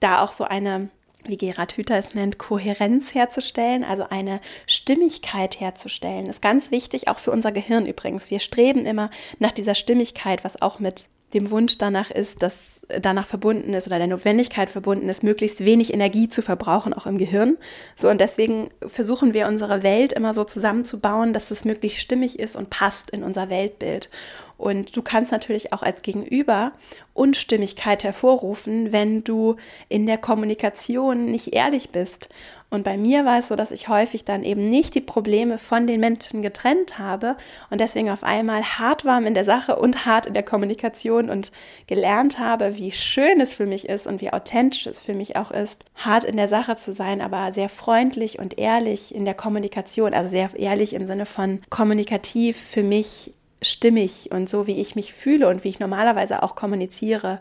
da 0.00 0.22
auch 0.22 0.32
so 0.32 0.44
eine, 0.44 0.88
wie 1.24 1.36
Gerhard 1.36 1.76
Hüther 1.76 1.98
es 1.98 2.14
nennt, 2.14 2.38
Kohärenz 2.38 3.14
herzustellen, 3.14 3.82
also 3.82 4.06
eine 4.08 4.40
Stimmigkeit 4.66 5.60
herzustellen, 5.60 6.26
ist 6.26 6.42
ganz 6.42 6.70
wichtig, 6.70 7.08
auch 7.08 7.18
für 7.18 7.32
unser 7.32 7.50
Gehirn 7.50 7.86
übrigens. 7.86 8.30
Wir 8.30 8.40
streben 8.40 8.86
immer 8.86 9.10
nach 9.38 9.52
dieser 9.52 9.74
Stimmigkeit, 9.74 10.44
was 10.44 10.60
auch 10.62 10.78
mit 10.78 11.08
dem 11.34 11.50
Wunsch 11.50 11.78
danach 11.78 12.10
ist, 12.10 12.42
dass 12.42 12.74
danach 12.88 13.26
verbunden 13.26 13.74
ist 13.74 13.86
oder 13.86 13.98
der 13.98 14.06
Notwendigkeit 14.06 14.70
verbunden 14.70 15.08
ist, 15.08 15.22
möglichst 15.22 15.64
wenig 15.64 15.92
Energie 15.92 16.28
zu 16.28 16.42
verbrauchen, 16.42 16.92
auch 16.92 17.06
im 17.06 17.18
Gehirn. 17.18 17.56
So 17.96 18.08
und 18.08 18.20
deswegen 18.20 18.70
versuchen 18.86 19.34
wir 19.34 19.48
unsere 19.48 19.82
Welt 19.82 20.12
immer 20.12 20.34
so 20.34 20.44
zusammenzubauen, 20.44 21.32
dass 21.32 21.50
es 21.50 21.64
möglichst 21.64 22.00
stimmig 22.00 22.38
ist 22.38 22.56
und 22.56 22.70
passt 22.70 23.10
in 23.10 23.22
unser 23.22 23.50
Weltbild. 23.50 24.10
Und 24.56 24.96
du 24.96 25.02
kannst 25.02 25.32
natürlich 25.32 25.72
auch 25.72 25.82
als 25.82 26.02
Gegenüber 26.02 26.72
Unstimmigkeit 27.12 28.04
hervorrufen, 28.04 28.92
wenn 28.92 29.24
du 29.24 29.56
in 29.88 30.06
der 30.06 30.18
Kommunikation 30.18 31.26
nicht 31.26 31.54
ehrlich 31.54 31.90
bist. 31.90 32.28
Und 32.70 32.82
bei 32.82 32.96
mir 32.96 33.24
war 33.24 33.38
es 33.38 33.48
so, 33.48 33.56
dass 33.56 33.70
ich 33.70 33.88
häufig 33.88 34.24
dann 34.24 34.42
eben 34.42 34.68
nicht 34.68 34.94
die 34.94 35.00
Probleme 35.00 35.58
von 35.58 35.86
den 35.86 36.00
Menschen 36.00 36.42
getrennt 36.42 36.98
habe 36.98 37.36
und 37.70 37.80
deswegen 37.80 38.10
auf 38.10 38.24
einmal 38.24 38.64
hart 38.64 39.04
war 39.04 39.24
in 39.24 39.34
der 39.34 39.44
Sache 39.44 39.76
und 39.76 40.06
hart 40.06 40.26
in 40.26 40.34
der 40.34 40.42
Kommunikation 40.42 41.30
und 41.30 41.52
gelernt 41.86 42.40
habe, 42.40 42.76
wie 42.76 42.90
schön 42.90 43.40
es 43.40 43.54
für 43.54 43.66
mich 43.66 43.88
ist 43.88 44.08
und 44.08 44.20
wie 44.20 44.32
authentisch 44.32 44.86
es 44.88 45.00
für 45.00 45.14
mich 45.14 45.36
auch 45.36 45.52
ist, 45.52 45.84
hart 45.94 46.24
in 46.24 46.36
der 46.36 46.48
Sache 46.48 46.74
zu 46.74 46.92
sein, 46.92 47.20
aber 47.20 47.52
sehr 47.52 47.68
freundlich 47.68 48.40
und 48.40 48.58
ehrlich 48.58 49.14
in 49.14 49.24
der 49.24 49.34
Kommunikation, 49.34 50.12
also 50.12 50.30
sehr 50.30 50.50
ehrlich 50.56 50.94
im 50.94 51.06
Sinne 51.06 51.26
von 51.26 51.60
kommunikativ 51.70 52.56
für 52.56 52.82
mich 52.82 53.32
stimmig 53.64 54.30
und 54.30 54.48
so, 54.48 54.66
wie 54.66 54.80
ich 54.80 54.94
mich 54.94 55.12
fühle 55.12 55.48
und 55.48 55.64
wie 55.64 55.68
ich 55.68 55.80
normalerweise 55.80 56.42
auch 56.42 56.54
kommuniziere, 56.54 57.40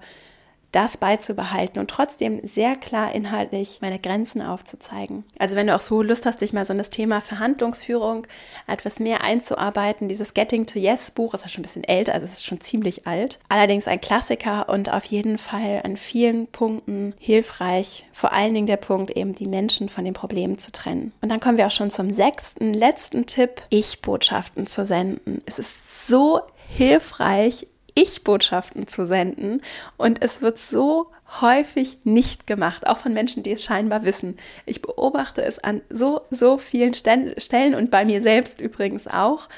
das 0.73 0.97
beizubehalten 0.97 1.79
und 1.79 1.89
trotzdem 1.89 2.41
sehr 2.45 2.75
klar 2.75 3.13
inhaltlich 3.13 3.77
meine 3.81 3.99
Grenzen 3.99 4.41
aufzuzeigen. 4.41 5.23
Also 5.37 5.55
wenn 5.55 5.67
du 5.67 5.75
auch 5.75 5.79
so 5.79 6.01
Lust 6.01 6.25
hast, 6.25 6.41
dich 6.41 6.51
mal 6.51 6.65
so 6.65 6.73
in 6.73 6.79
das 6.79 6.89
Thema 6.89 7.21
Verhandlungsführung 7.21 8.27
etwas 8.67 8.99
mehr 8.99 9.23
einzuarbeiten, 9.23 10.09
dieses 10.09 10.33
Getting 10.33 10.65
to 10.65 10.79
Yes 10.79 11.11
Buch 11.11 11.35
ist 11.35 11.43
ja 11.43 11.47
schon 11.47 11.61
ein 11.61 11.67
bisschen 11.67 11.83
älter, 11.83 12.13
also 12.13 12.25
es 12.25 12.33
ist 12.33 12.45
schon 12.45 12.59
ziemlich 12.59 13.05
alt. 13.05 13.39
Allerdings 13.49 13.87
ein 13.87 14.01
Klassiker 14.01 14.67
und 14.67 14.91
auf 14.91 15.05
jeden 15.05 15.37
Fall 15.37 15.81
an 15.83 15.95
vielen 15.95 16.47
Punkten 16.47 17.13
hilfreich. 17.19 18.05
Vor 18.11 18.33
allen 18.33 18.55
Dingen 18.55 18.67
der 18.67 18.77
Punkt 18.77 19.11
eben, 19.11 19.35
die 19.35 19.47
Menschen 19.47 19.89
von 19.89 20.03
den 20.03 20.15
Problemen 20.15 20.57
zu 20.57 20.71
trennen. 20.71 21.13
Und 21.21 21.29
dann 21.29 21.39
kommen 21.39 21.59
wir 21.59 21.67
auch 21.67 21.71
schon 21.71 21.91
zum 21.91 22.09
sechsten, 22.09 22.73
letzten 22.73 23.27
Tipp, 23.27 23.61
Ich-Botschaften 23.69 24.65
zu 24.65 24.87
senden. 24.87 25.43
Es 25.45 25.59
ist 25.59 25.92
so 26.07 26.41
hilfreich, 26.75 27.67
ich-Botschaften 27.95 28.87
zu 28.87 29.05
senden. 29.05 29.61
Und 29.97 30.21
es 30.21 30.41
wird 30.41 30.59
so 30.59 31.07
häufig 31.41 31.97
nicht 32.03 32.47
gemacht, 32.47 32.87
auch 32.87 32.97
von 32.97 33.13
Menschen, 33.13 33.43
die 33.43 33.51
es 33.51 33.63
scheinbar 33.63 34.03
wissen. 34.03 34.37
Ich 34.65 34.81
beobachte 34.81 35.43
es 35.43 35.59
an 35.59 35.81
so, 35.89 36.21
so 36.29 36.57
vielen 36.57 36.93
Stellen 36.93 37.75
und 37.75 37.91
bei 37.91 38.05
mir 38.05 38.21
selbst 38.21 38.61
übrigens 38.61 39.07
auch. 39.07 39.49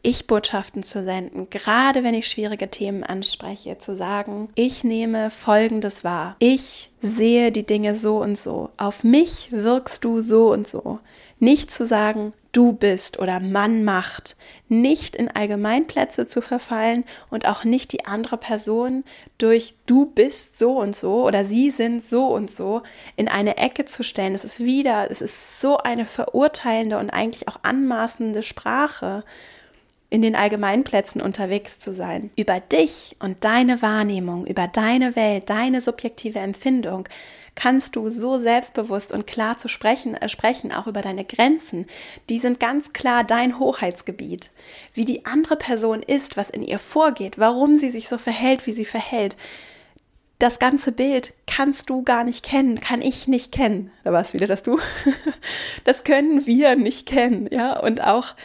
Ich-Botschaften 0.00 0.84
zu 0.84 1.02
senden, 1.02 1.50
gerade 1.50 2.04
wenn 2.04 2.14
ich 2.14 2.28
schwierige 2.28 2.70
Themen 2.70 3.02
anspreche, 3.02 3.78
zu 3.78 3.96
sagen, 3.96 4.48
ich 4.54 4.84
nehme 4.84 5.30
Folgendes 5.30 6.04
wahr. 6.04 6.36
Ich 6.38 6.92
sehe 7.02 7.50
die 7.50 7.66
Dinge 7.66 7.96
so 7.96 8.22
und 8.22 8.38
so. 8.38 8.70
Auf 8.76 9.02
mich 9.02 9.48
wirkst 9.50 10.04
du 10.04 10.20
so 10.20 10.52
und 10.52 10.68
so. 10.68 11.00
Nicht 11.40 11.72
zu 11.72 11.84
sagen, 11.84 12.32
du 12.58 12.72
bist 12.72 13.20
oder 13.20 13.38
Mann 13.38 13.84
macht, 13.84 14.34
nicht 14.68 15.14
in 15.14 15.30
Allgemeinplätze 15.30 16.26
zu 16.26 16.42
verfallen 16.42 17.04
und 17.30 17.46
auch 17.46 17.62
nicht 17.62 17.92
die 17.92 18.04
andere 18.04 18.36
Person 18.36 19.04
durch 19.38 19.74
du 19.86 20.06
bist 20.06 20.58
so 20.58 20.76
und 20.76 20.96
so 20.96 21.24
oder 21.24 21.44
sie 21.44 21.70
sind 21.70 22.04
so 22.08 22.26
und 22.26 22.50
so 22.50 22.82
in 23.14 23.28
eine 23.28 23.58
Ecke 23.58 23.84
zu 23.84 24.02
stellen. 24.02 24.34
Es 24.34 24.42
ist 24.42 24.58
wieder, 24.58 25.08
es 25.08 25.20
ist 25.20 25.60
so 25.60 25.78
eine 25.78 26.04
verurteilende 26.04 26.98
und 26.98 27.10
eigentlich 27.10 27.46
auch 27.46 27.60
anmaßende 27.62 28.42
Sprache 28.42 29.22
in 30.10 30.20
den 30.20 30.34
Allgemeinplätzen 30.34 31.20
unterwegs 31.20 31.78
zu 31.78 31.94
sein. 31.94 32.30
Über 32.34 32.58
dich 32.58 33.14
und 33.20 33.44
deine 33.44 33.82
Wahrnehmung, 33.82 34.48
über 34.48 34.66
deine 34.66 35.14
Welt, 35.14 35.48
deine 35.48 35.80
subjektive 35.80 36.40
Empfindung 36.40 37.08
kannst 37.58 37.96
du 37.96 38.08
so 38.08 38.38
selbstbewusst 38.38 39.10
und 39.10 39.26
klar 39.26 39.58
zu 39.58 39.66
sprechen, 39.66 40.14
äh, 40.14 40.28
sprechen, 40.28 40.72
auch 40.72 40.86
über 40.86 41.02
deine 41.02 41.24
Grenzen. 41.24 41.86
Die 42.28 42.38
sind 42.38 42.60
ganz 42.60 42.92
klar 42.92 43.24
dein 43.24 43.58
Hoheitsgebiet. 43.58 44.50
Wie 44.94 45.04
die 45.04 45.26
andere 45.26 45.56
Person 45.56 46.04
ist, 46.04 46.36
was 46.36 46.50
in 46.50 46.62
ihr 46.62 46.78
vorgeht, 46.78 47.36
warum 47.36 47.76
sie 47.76 47.90
sich 47.90 48.08
so 48.08 48.16
verhält, 48.16 48.68
wie 48.68 48.72
sie 48.72 48.84
verhält. 48.84 49.36
Das 50.38 50.60
ganze 50.60 50.92
Bild 50.92 51.32
kannst 51.48 51.90
du 51.90 52.04
gar 52.04 52.22
nicht 52.22 52.44
kennen, 52.44 52.78
kann 52.78 53.02
ich 53.02 53.26
nicht 53.26 53.50
kennen. 53.50 53.90
Da 54.04 54.12
war 54.12 54.20
es 54.20 54.34
wieder 54.34 54.46
das 54.46 54.62
Du. 54.62 54.78
Das 55.84 56.04
können 56.04 56.46
wir 56.46 56.76
nicht 56.76 57.08
kennen, 57.08 57.48
ja. 57.50 57.76
Und 57.76 58.04
auch 58.04 58.36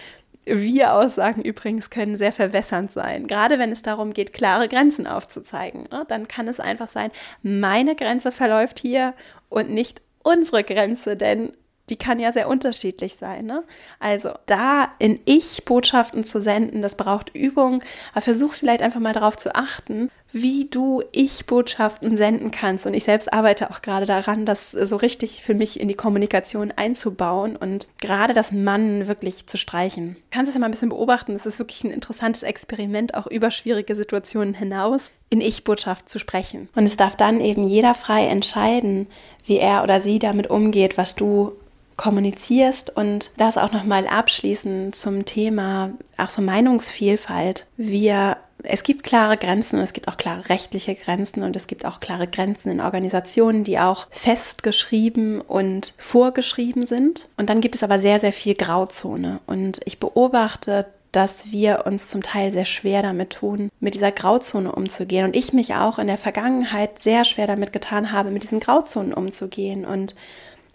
wir-Aussagen 0.45 1.41
übrigens 1.41 1.89
können 1.89 2.15
sehr 2.17 2.32
verwässernd 2.32 2.91
sein. 2.91 3.27
Gerade 3.27 3.60
wenn 3.60 3.71
es 3.71 3.82
darum 3.82 4.13
geht, 4.13 4.34
klare 4.34 4.67
Grenzen 4.67 5.08
aufzuzeigen. 5.08 5.88
Ne? 5.91 6.06
Dann 6.08 6.27
kann 6.27 6.47
es 6.47 6.60
einfach 6.60 6.88
sein, 6.88 7.12
meine 7.41 7.95
Grenze 7.95 8.32
verläuft 8.32 8.79
hier 8.79 9.13
und 9.49 9.69
nicht 9.69 10.01
unsere 10.23 10.63
Grenze, 10.63 11.15
denn 11.15 11.53
die 11.89 11.97
kann 11.97 12.19
ja 12.19 12.32
sehr 12.32 12.47
unterschiedlich 12.47 13.15
sein. 13.15 13.45
Ne? 13.45 13.63
Also 13.99 14.32
da 14.45 14.91
in 14.99 15.19
Ich-Botschaften 15.25 16.23
zu 16.23 16.41
senden, 16.41 16.82
das 16.82 16.95
braucht 16.95 17.36
Übung, 17.36 17.84
aber 18.13 18.21
versuch 18.21 18.53
vielleicht 18.53 18.82
einfach 18.82 19.01
mal 19.01 19.13
darauf 19.13 19.38
zu 19.38 19.53
achten, 19.53 20.10
wie 20.34 20.65
du 20.65 21.04
Ich-Botschaften 21.12 22.17
senden 22.17 22.50
kannst. 22.50 22.88
Und 22.88 22.96
ich 22.96 23.04
selbst 23.04 23.32
arbeite 23.32 23.69
auch 23.69 23.82
gerade 23.82 24.08
daran, 24.08 24.46
das 24.46 24.72
so 24.72 24.96
richtig 24.96 25.43
für 25.43 25.54
mich 25.54 25.80
in 25.80 25.88
die 25.88 25.93
Kommunikation 25.93 26.74
einzubauen 26.76 27.56
und 27.56 27.88
gerade 28.02 28.34
das 28.34 28.52
Mann 28.52 29.08
wirklich 29.08 29.46
zu 29.46 29.58
streichen. 29.58 30.15
Du 30.15 30.22
kannst 30.32 30.50
es 30.50 30.56
ja 30.56 30.60
mal 30.60 30.65
ein 30.65 30.72
bisschen 30.72 30.89
beobachten. 30.89 31.36
Es 31.36 31.46
ist 31.46 31.60
wirklich 31.60 31.84
ein 31.84 31.91
interessantes 31.91 32.41
Experiment, 32.41 33.13
auch 33.13 33.28
über 33.28 33.52
schwierige 33.52 33.96
Situationen 33.96 34.56
hinaus 34.56 35.12
in 35.30 35.39
Ich-Botschaft 35.39 36.10
zu 36.10 36.17
sprechen. 36.17 36.67
Und 36.76 36.86
es 36.86 36.98
darf 36.98 37.15
dann 37.15 37.39
eben 37.39 37.67
jeder 37.67 37.93
frei 37.93 38.26
entscheiden, 38.26 39.08
wie 39.46 39.58
er 39.58 39.84
oder 39.84 40.02
sie 40.02 40.17
damit 40.17 40.50
umgeht, 40.50 40.98
was 40.98 41.13
du 41.15 41.54
kommunizierst 41.96 42.96
und 42.96 43.39
das 43.39 43.58
auch 43.58 43.72
nochmal 43.72 44.08
abschließend 44.08 44.96
zum 44.96 45.26
Thema 45.26 45.91
auch 46.17 46.30
so 46.30 46.41
Meinungsvielfalt. 46.41 47.67
Wir 47.78 48.38
es 48.63 48.84
gibt 48.84 49.04
klare 49.04 49.38
Grenzen 49.38 49.78
und 49.78 49.84
es 49.84 49.93
gibt 49.93 50.08
auch 50.08 50.17
klare 50.17 50.49
rechtliche 50.49 50.95
Grenzen 50.95 51.43
und 51.43 51.56
es 51.56 51.67
gibt 51.67 51.86
auch 51.86 51.99
klare 51.99 52.28
Grenzen 52.28 52.69
in 52.69 52.82
Organisationen, 52.82 53.63
die 53.63 53.80
auch 53.80 54.08
festgeschrieben 54.12 55.41
und 55.41 55.95
vorgeschrieben 55.99 56.86
sind. 56.86 57.28
Und 57.38 57.49
dann 57.49 57.62
gibt 57.62 57.76
es 57.76 57.84
aber 57.84 57.99
sehr, 57.99 58.19
sehr 58.19 58.34
viel 58.34 58.56
Grauzone. 58.56 59.39
Und 59.45 59.82
ich 59.86 59.99
beobachte, 59.99 60.86
dass 61.12 61.52
wir 61.52 61.86
uns 61.86 62.08
zum 62.08 62.23
Teil 62.23 62.52
sehr 62.52 62.65
schwer 62.65 63.04
damit 63.04 63.34
tun, 63.34 63.69
mit 63.80 63.93
dieser 63.95 64.12
Grauzone 64.12 64.71
umzugehen. 64.71 65.26
Und 65.26 65.36
ich 65.36 65.54
mich 65.54 65.76
auch 65.76 65.99
in 65.99 66.08
der 66.08 66.17
Vergangenheit 66.17 66.99
sehr 66.99 67.23
schwer 67.23 67.47
damit 67.47 67.71
getan 67.71 68.12
habe, 68.12 68.32
mit 68.32 68.43
diesen 68.43 68.60
Grauzonen 68.60 69.13
umzugehen. 69.13 69.86
Und 69.86 70.15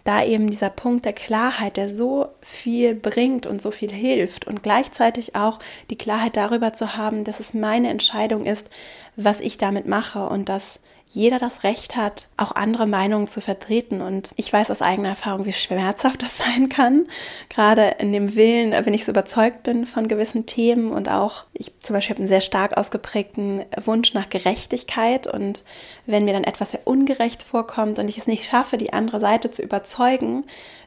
da 0.09 0.23
eben 0.23 0.49
dieser 0.49 0.71
Punkt 0.71 1.05
der 1.05 1.13
Klarheit, 1.13 1.77
der 1.77 1.87
so 1.87 2.29
viel 2.41 2.95
bringt 2.95 3.45
und 3.45 3.61
so 3.61 3.69
viel 3.69 3.91
hilft 3.91 4.47
und 4.47 4.63
gleichzeitig 4.63 5.35
auch 5.35 5.59
die 5.91 5.99
Klarheit 5.99 6.35
darüber 6.35 6.73
zu 6.73 6.97
haben, 6.97 7.25
dass 7.25 7.39
es 7.39 7.53
meine 7.53 7.89
Entscheidung 7.89 8.47
ist, 8.47 8.71
was 9.15 9.39
ich 9.39 9.59
damit 9.59 9.85
mache 9.85 10.25
und 10.27 10.49
dass 10.49 10.79
jeder 11.11 11.39
das 11.39 11.63
Recht 11.63 11.95
hat, 11.95 12.29
auch 12.37 12.51
andere 12.51 12.85
Meinungen 12.85 13.27
zu 13.27 13.41
vertreten. 13.41 14.01
Und 14.01 14.31
ich 14.35 14.53
weiß 14.53 14.69
aus 14.69 14.83
eigener 14.83 15.09
Erfahrung, 15.09 15.45
wie 15.45 15.53
schmerzhaft 15.53 16.21
das 16.21 16.37
sein 16.37 16.69
kann. 16.69 17.07
Gerade 17.49 17.95
in 17.97 18.13
dem 18.13 18.35
Willen, 18.35 18.71
wenn 18.85 18.93
ich 18.93 19.05
so 19.05 19.11
überzeugt 19.11 19.63
bin 19.63 19.87
von 19.87 20.07
gewissen 20.07 20.45
Themen 20.45 20.91
und 20.91 21.09
auch, 21.09 21.45
ich 21.53 21.77
zum 21.79 21.95
Beispiel 21.95 22.13
habe 22.15 22.21
einen 22.21 22.29
sehr 22.29 22.41
stark 22.41 22.77
ausgeprägten 22.77 23.65
Wunsch 23.83 24.13
nach 24.13 24.29
Gerechtigkeit. 24.29 25.25
Und 25.25 25.65
wenn 26.05 26.25
mir 26.25 26.33
dann 26.33 26.43
etwas 26.43 26.71
sehr 26.71 26.85
ungerecht 26.85 27.41
vorkommt 27.41 27.97
und 27.97 28.07
ich 28.07 28.19
es 28.19 28.27
nicht 28.27 28.45
schaffe, 28.45 28.77
die 28.77 28.93
andere 28.93 29.19
Seite 29.19 29.49
zu 29.49 29.63
überzeugen, 29.63 30.45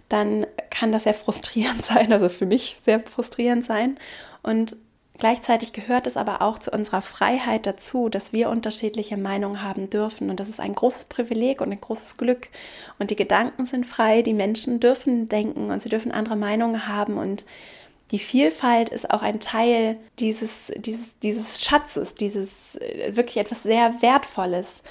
dann 0.09 0.47
kann 0.71 0.93
das 0.93 1.03
sehr 1.03 1.15
frustrierend 1.15 1.85
sein, 1.85 2.13
also 2.13 2.29
für 2.29 2.47
mich 2.47 2.79
sehr 2.85 3.01
frustrierend 3.01 3.65
sein. 3.65 3.99
Und 4.45 4.77
Gleichzeitig 5.23 5.73
gehört 5.73 6.09
es 6.09 6.17
aber 6.17 6.43
auch 6.43 6.59
zu 6.59 6.73
unserer 6.73 7.01
Freiheit 7.01 7.65
dazu, 7.65 8.09
dass 8.09 8.33
wir 8.33 8.51
unterschiedliche 8.51 9.17
Meinungen 9.17 9.63
haben 9.63 9.89
dürfen. 9.89 10.31
Und 10.31 10.41
das 10.41 10.49
ist 10.49 10.59
ein 10.59 10.75
großes 10.75 11.05
Privileg 11.05 11.61
und 11.61 11.71
ein 11.71 11.81
großes 11.81 12.17
Glück. 12.17 12.49
Und 12.99 13.13
die 13.13 13.15
Gedanken 13.15 13.67
sind 13.67 13.87
frei, 13.87 14.23
die 14.23 14.33
Menschen 14.33 14.81
dürfen 14.81 15.27
denken 15.27 15.71
und 15.71 15.81
sie 15.81 15.91
dürfen 15.91 16.11
andere 16.11 16.35
Meinungen 16.35 16.89
haben. 16.89 17.19
Und 17.19 17.47
die 18.11 18.19
Vielfalt 18.19 18.89
ist 18.89 19.13
auch 19.13 19.23
ein 19.23 19.39
Teil 19.39 19.97
dieses, 20.19 20.73
dieses, 20.79 21.17
dieses 21.23 21.63
Schatzes, 21.63 22.17
dieses 22.17 22.49
äh, 22.81 23.15
wirklich 23.15 23.37
etwas 23.37 23.63
sehr 23.63 24.03
Wertvolles. 24.03 24.83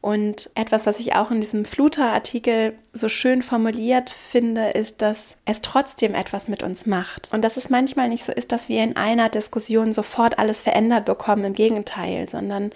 Und 0.00 0.50
etwas, 0.54 0.86
was 0.86 1.00
ich 1.00 1.16
auch 1.16 1.32
in 1.32 1.40
diesem 1.40 1.64
Fluter-Artikel 1.64 2.74
so 2.92 3.08
schön 3.08 3.42
formuliert 3.42 4.10
finde, 4.10 4.70
ist, 4.70 5.02
dass 5.02 5.36
es 5.44 5.60
trotzdem 5.60 6.14
etwas 6.14 6.46
mit 6.46 6.62
uns 6.62 6.86
macht. 6.86 7.28
Und 7.32 7.42
dass 7.42 7.56
es 7.56 7.68
manchmal 7.68 8.08
nicht 8.08 8.24
so 8.24 8.32
ist, 8.32 8.52
dass 8.52 8.68
wir 8.68 8.84
in 8.84 8.96
einer 8.96 9.28
Diskussion 9.28 9.92
sofort 9.92 10.38
alles 10.38 10.60
verändert 10.60 11.04
bekommen, 11.04 11.44
im 11.44 11.52
Gegenteil, 11.52 12.28
sondern 12.28 12.70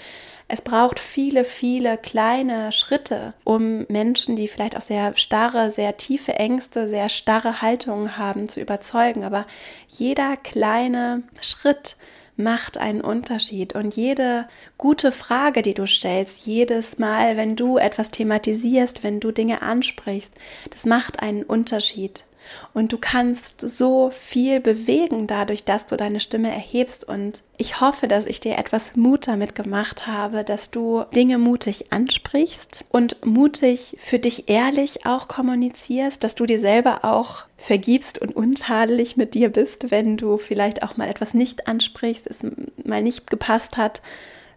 es 0.48 0.60
braucht 0.62 1.00
viele, 1.00 1.44
viele 1.44 1.96
kleine 1.96 2.72
Schritte, 2.72 3.34
um 3.44 3.86
Menschen, 3.88 4.34
die 4.34 4.48
vielleicht 4.48 4.76
auch 4.76 4.82
sehr 4.82 5.16
starre, 5.16 5.70
sehr 5.70 5.96
tiefe 5.96 6.34
Ängste, 6.34 6.88
sehr 6.88 7.08
starre 7.08 7.62
Haltungen 7.62 8.18
haben, 8.18 8.48
zu 8.48 8.60
überzeugen. 8.60 9.22
Aber 9.22 9.46
jeder 9.88 10.36
kleine 10.36 11.22
Schritt, 11.40 11.96
macht 12.36 12.78
einen 12.78 13.00
Unterschied. 13.00 13.74
Und 13.74 13.94
jede 13.94 14.48
gute 14.78 15.12
Frage, 15.12 15.62
die 15.62 15.74
du 15.74 15.86
stellst, 15.86 16.46
jedes 16.46 16.98
Mal, 16.98 17.36
wenn 17.36 17.56
du 17.56 17.78
etwas 17.78 18.10
thematisierst, 18.10 19.02
wenn 19.02 19.20
du 19.20 19.30
Dinge 19.32 19.62
ansprichst, 19.62 20.32
das 20.70 20.84
macht 20.84 21.20
einen 21.20 21.42
Unterschied. 21.42 22.24
Und 22.74 22.92
du 22.92 22.98
kannst 22.98 23.60
so 23.60 24.10
viel 24.10 24.60
bewegen 24.60 25.26
dadurch, 25.26 25.64
dass 25.64 25.86
du 25.86 25.96
deine 25.96 26.20
Stimme 26.20 26.50
erhebst. 26.50 27.04
Und 27.04 27.42
ich 27.58 27.80
hoffe, 27.80 28.08
dass 28.08 28.26
ich 28.26 28.40
dir 28.40 28.58
etwas 28.58 28.96
Mut 28.96 29.28
damit 29.28 29.54
gemacht 29.54 30.06
habe, 30.06 30.44
dass 30.44 30.70
du 30.70 31.04
Dinge 31.14 31.38
mutig 31.38 31.92
ansprichst 31.92 32.84
und 32.90 33.24
mutig 33.24 33.96
für 33.98 34.18
dich 34.18 34.48
ehrlich 34.48 35.06
auch 35.06 35.28
kommunizierst, 35.28 36.22
dass 36.22 36.34
du 36.34 36.46
dir 36.46 36.58
selber 36.58 37.04
auch 37.04 37.44
vergibst 37.56 38.18
und 38.18 38.34
untadelig 38.34 39.16
mit 39.16 39.34
dir 39.34 39.48
bist, 39.48 39.90
wenn 39.90 40.16
du 40.16 40.36
vielleicht 40.36 40.82
auch 40.82 40.96
mal 40.96 41.08
etwas 41.08 41.34
nicht 41.34 41.68
ansprichst, 41.68 42.26
es 42.26 42.40
mal 42.84 43.02
nicht 43.02 43.30
gepasst 43.30 43.76
hat 43.76 44.02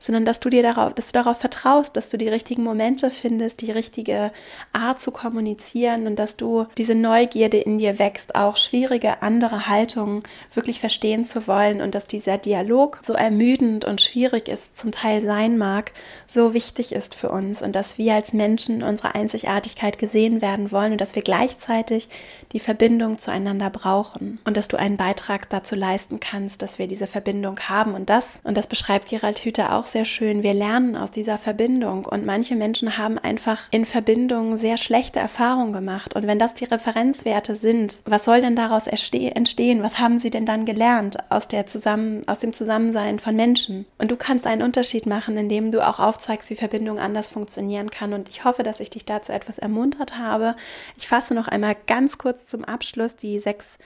sondern 0.05 0.25
dass 0.25 0.39
du 0.39 0.49
dir 0.49 0.61
darauf, 0.61 0.93
dass 0.93 1.11
du 1.11 1.13
darauf 1.13 1.37
vertraust, 1.37 1.97
dass 1.97 2.09
du 2.09 2.17
die 2.17 2.29
richtigen 2.29 2.63
Momente 2.63 3.09
findest, 3.11 3.61
die 3.61 3.71
richtige 3.71 4.31
Art 4.71 5.01
zu 5.01 5.11
kommunizieren 5.11 6.07
und 6.07 6.17
dass 6.17 6.37
du 6.37 6.67
diese 6.77 6.95
Neugierde 6.95 7.57
in 7.57 7.79
dir 7.79 7.97
wächst, 7.97 8.35
auch 8.35 8.57
schwierige 8.57 9.21
andere 9.21 9.67
Haltungen 9.67 10.23
wirklich 10.53 10.79
verstehen 10.79 11.25
zu 11.25 11.47
wollen 11.47 11.81
und 11.81 11.95
dass 11.95 12.07
dieser 12.07 12.37
Dialog 12.37 12.99
so 13.01 13.13
ermüdend 13.13 13.85
und 13.85 14.01
schwierig 14.01 14.47
ist, 14.47 14.77
zum 14.77 14.91
Teil 14.91 15.23
sein 15.23 15.57
mag, 15.57 15.91
so 16.27 16.53
wichtig 16.53 16.91
ist 16.91 17.15
für 17.15 17.29
uns 17.29 17.61
und 17.61 17.75
dass 17.75 17.97
wir 17.97 18.13
als 18.13 18.33
Menschen 18.33 18.83
unsere 18.83 19.15
Einzigartigkeit 19.15 19.97
gesehen 19.97 20.41
werden 20.41 20.71
wollen 20.71 20.91
und 20.91 21.01
dass 21.01 21.15
wir 21.15 21.23
gleichzeitig 21.23 22.09
die 22.51 22.59
Verbindung 22.59 23.17
zueinander 23.17 23.69
brauchen 23.69 24.39
und 24.45 24.55
dass 24.57 24.67
du 24.67 24.77
einen 24.77 24.97
Beitrag 24.97 25.49
dazu 25.49 25.75
leisten 25.75 26.19
kannst, 26.19 26.61
dass 26.61 26.77
wir 26.77 26.87
diese 26.87 27.07
Verbindung 27.07 27.59
haben 27.61 27.93
und 27.93 28.09
das 28.09 28.39
und 28.43 28.55
das 28.55 28.67
beschreibt 28.67 29.09
Gerald 29.09 29.39
Hüther 29.39 29.75
auch 29.75 29.85
sehr 29.95 30.03
schön. 30.03 30.43
Wir 30.43 30.53
lernen 30.53 30.97
aus 30.97 31.09
dieser 31.09 31.37
Verbindung 31.37 32.05
und 32.05 32.25
manche 32.25 32.57
Menschen 32.57 32.97
haben 32.97 33.17
einfach 33.17 33.69
in 33.71 33.85
Verbindung 33.85 34.57
sehr 34.57 34.75
schlechte 34.75 35.19
Erfahrungen 35.19 35.71
gemacht. 35.71 36.17
Und 36.17 36.27
wenn 36.27 36.37
das 36.37 36.53
die 36.53 36.65
Referenzwerte 36.65 37.55
sind, 37.55 38.01
was 38.03 38.25
soll 38.25 38.41
denn 38.41 38.57
daraus 38.57 38.87
entstehen? 38.87 39.83
Was 39.83 39.97
haben 39.97 40.19
sie 40.19 40.29
denn 40.29 40.45
dann 40.45 40.65
gelernt 40.65 41.19
aus, 41.29 41.47
der 41.47 41.65
Zusammen 41.65 42.27
aus 42.27 42.39
dem 42.39 42.51
Zusammensein 42.51 43.19
von 43.19 43.37
Menschen? 43.37 43.85
Und 43.97 44.11
du 44.11 44.17
kannst 44.17 44.45
einen 44.45 44.63
Unterschied 44.63 45.05
machen, 45.05 45.37
indem 45.37 45.71
du 45.71 45.79
auch 45.87 45.99
aufzeigst, 45.99 46.49
wie 46.49 46.57
Verbindung 46.57 46.99
anders 46.99 47.29
funktionieren 47.29 47.89
kann. 47.89 48.11
Und 48.11 48.27
ich 48.27 48.43
hoffe, 48.43 48.63
dass 48.63 48.81
ich 48.81 48.89
dich 48.89 49.05
dazu 49.05 49.31
etwas 49.31 49.59
ermuntert 49.59 50.17
habe. 50.17 50.57
Ich 50.97 51.07
fasse 51.07 51.33
noch 51.33 51.47
einmal 51.47 51.77
ganz 51.87 52.17
kurz 52.17 52.47
zum 52.47 52.65
Abschluss 52.65 53.15
die 53.15 53.39
sechs 53.39 53.77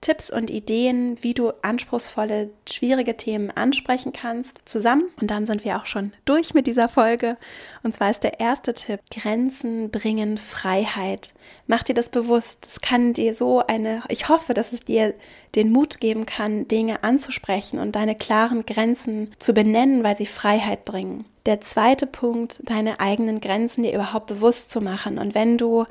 Tipps 0.00 0.30
und 0.30 0.50
Ideen, 0.50 1.16
wie 1.22 1.34
du 1.34 1.52
anspruchsvolle, 1.62 2.50
schwierige 2.68 3.16
Themen 3.16 3.50
ansprechen 3.50 4.12
kannst, 4.12 4.60
zusammen. 4.64 5.04
Und 5.20 5.30
dann 5.30 5.46
sind 5.46 5.64
wir 5.64 5.76
auch 5.76 5.86
schon 5.86 6.12
durch 6.24 6.54
mit 6.54 6.66
dieser 6.66 6.88
Folge. 6.88 7.36
Und 7.82 7.96
zwar 7.96 8.10
ist 8.10 8.22
der 8.22 8.38
erste 8.38 8.74
Tipp, 8.74 9.00
Grenzen 9.10 9.90
bringen 9.90 10.38
Freiheit. 10.38 11.32
Mach 11.66 11.82
dir 11.82 11.94
das 11.94 12.08
bewusst. 12.08 12.66
Es 12.66 12.80
kann 12.80 13.14
dir 13.14 13.34
so 13.34 13.66
eine, 13.66 14.02
ich 14.08 14.28
hoffe, 14.28 14.54
dass 14.54 14.72
es 14.72 14.80
dir 14.80 15.14
den 15.54 15.72
Mut 15.72 15.98
geben 16.00 16.26
kann, 16.26 16.68
Dinge 16.68 17.02
anzusprechen 17.02 17.78
und 17.78 17.96
deine 17.96 18.14
klaren 18.14 18.66
Grenzen 18.66 19.32
zu 19.38 19.54
benennen, 19.54 20.04
weil 20.04 20.16
sie 20.16 20.26
Freiheit 20.26 20.84
bringen. 20.84 21.24
Der 21.46 21.60
zweite 21.60 22.06
Punkt, 22.06 22.60
deine 22.68 22.98
eigenen 22.98 23.40
Grenzen 23.40 23.84
dir 23.84 23.94
überhaupt 23.94 24.26
bewusst 24.26 24.68
zu 24.68 24.80
machen. 24.80 25.18
Und 25.18 25.34
wenn 25.34 25.58
du 25.58 25.86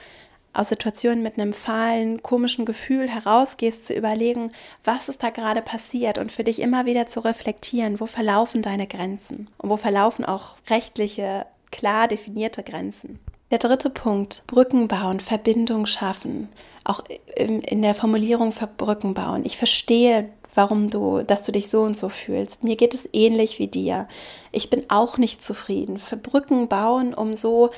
aus 0.55 0.69
Situationen 0.69 1.21
mit 1.21 1.37
einem 1.37 1.53
fahlen, 1.53 2.23
komischen 2.23 2.65
Gefühl 2.65 3.09
herausgehst, 3.09 3.85
zu 3.85 3.93
überlegen, 3.93 4.51
was 4.83 5.09
ist 5.09 5.23
da 5.23 5.29
gerade 5.29 5.61
passiert 5.61 6.17
und 6.17 6.31
für 6.31 6.43
dich 6.43 6.59
immer 6.59 6.85
wieder 6.85 7.07
zu 7.07 7.19
reflektieren, 7.19 7.99
wo 7.99 8.05
verlaufen 8.05 8.61
deine 8.61 8.87
Grenzen 8.87 9.49
und 9.57 9.69
wo 9.69 9.77
verlaufen 9.77 10.25
auch 10.25 10.57
rechtliche, 10.69 11.45
klar 11.71 12.07
definierte 12.07 12.63
Grenzen. 12.63 13.19
Der 13.51 13.59
dritte 13.59 13.89
Punkt, 13.89 14.43
Brücken 14.47 14.87
bauen, 14.87 15.19
Verbindung 15.19 15.85
schaffen, 15.85 16.49
auch 16.83 17.03
in 17.35 17.81
der 17.81 17.93
Formulierung 17.93 18.53
Brücken 18.77 19.13
bauen. 19.13 19.43
Ich 19.45 19.57
verstehe, 19.57 20.29
warum 20.55 20.89
du, 20.89 21.21
dass 21.21 21.43
du 21.43 21.51
dich 21.51 21.69
so 21.69 21.81
und 21.81 21.95
so 21.95 22.09
fühlst. 22.09 22.63
Mir 22.63 22.75
geht 22.75 22.93
es 22.93 23.07
ähnlich 23.13 23.59
wie 23.59 23.67
dir. 23.67 24.07
Ich 24.51 24.69
bin 24.69 24.85
auch 24.89 25.17
nicht 25.17 25.43
zufrieden. 25.43 25.99
Für 25.99 26.17
Brücken 26.17 26.67
bauen, 26.67 27.13
um 27.13 27.35
so 27.35 27.71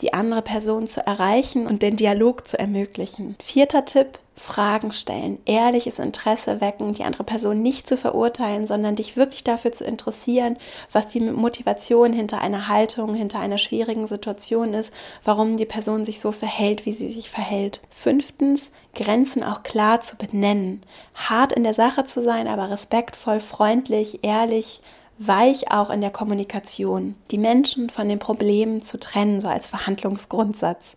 die 0.00 0.14
andere 0.14 0.42
Person 0.42 0.86
zu 0.86 1.06
erreichen 1.06 1.66
und 1.66 1.82
den 1.82 1.96
Dialog 1.96 2.46
zu 2.46 2.58
ermöglichen. 2.58 3.36
Vierter 3.42 3.84
Tipp, 3.84 4.18
Fragen 4.40 4.94
stellen, 4.94 5.38
ehrliches 5.44 5.98
Interesse 5.98 6.62
wecken, 6.62 6.94
die 6.94 7.04
andere 7.04 7.24
Person 7.24 7.60
nicht 7.60 7.86
zu 7.86 7.98
verurteilen, 7.98 8.66
sondern 8.66 8.96
dich 8.96 9.14
wirklich 9.14 9.44
dafür 9.44 9.72
zu 9.72 9.84
interessieren, 9.84 10.56
was 10.92 11.08
die 11.08 11.20
Motivation 11.20 12.14
hinter 12.14 12.40
einer 12.40 12.66
Haltung, 12.66 13.14
hinter 13.14 13.38
einer 13.38 13.58
schwierigen 13.58 14.06
Situation 14.06 14.72
ist, 14.72 14.94
warum 15.24 15.58
die 15.58 15.66
Person 15.66 16.06
sich 16.06 16.20
so 16.20 16.32
verhält, 16.32 16.86
wie 16.86 16.92
sie 16.92 17.08
sich 17.08 17.28
verhält. 17.28 17.82
Fünftens, 17.90 18.70
Grenzen 18.94 19.44
auch 19.44 19.62
klar 19.62 20.00
zu 20.00 20.16
benennen, 20.16 20.82
hart 21.14 21.52
in 21.52 21.62
der 21.62 21.74
Sache 21.74 22.04
zu 22.04 22.22
sein, 22.22 22.48
aber 22.48 22.70
respektvoll, 22.70 23.40
freundlich, 23.40 24.20
ehrlich, 24.22 24.80
weich 25.20 25.70
auch 25.70 25.90
in 25.90 26.00
der 26.00 26.10
Kommunikation, 26.10 27.14
die 27.30 27.36
Menschen 27.36 27.90
von 27.90 28.08
den 28.08 28.18
Problemen 28.18 28.80
zu 28.80 28.98
trennen, 28.98 29.40
so 29.40 29.48
als 29.48 29.66
Verhandlungsgrundsatz. 29.66 30.94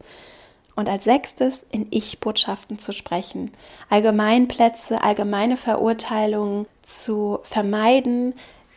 Und 0.75 0.89
als 0.89 1.03
sechstes 1.03 1.63
in 1.71 1.86
Ich-Botschaften 1.91 2.79
zu 2.79 2.93
sprechen, 2.93 3.51
Allgemeinplätze, 3.91 5.03
allgemeine 5.03 5.55
Verurteilungen 5.55 6.65
zu 6.81 7.39
vermeiden, 7.43 8.33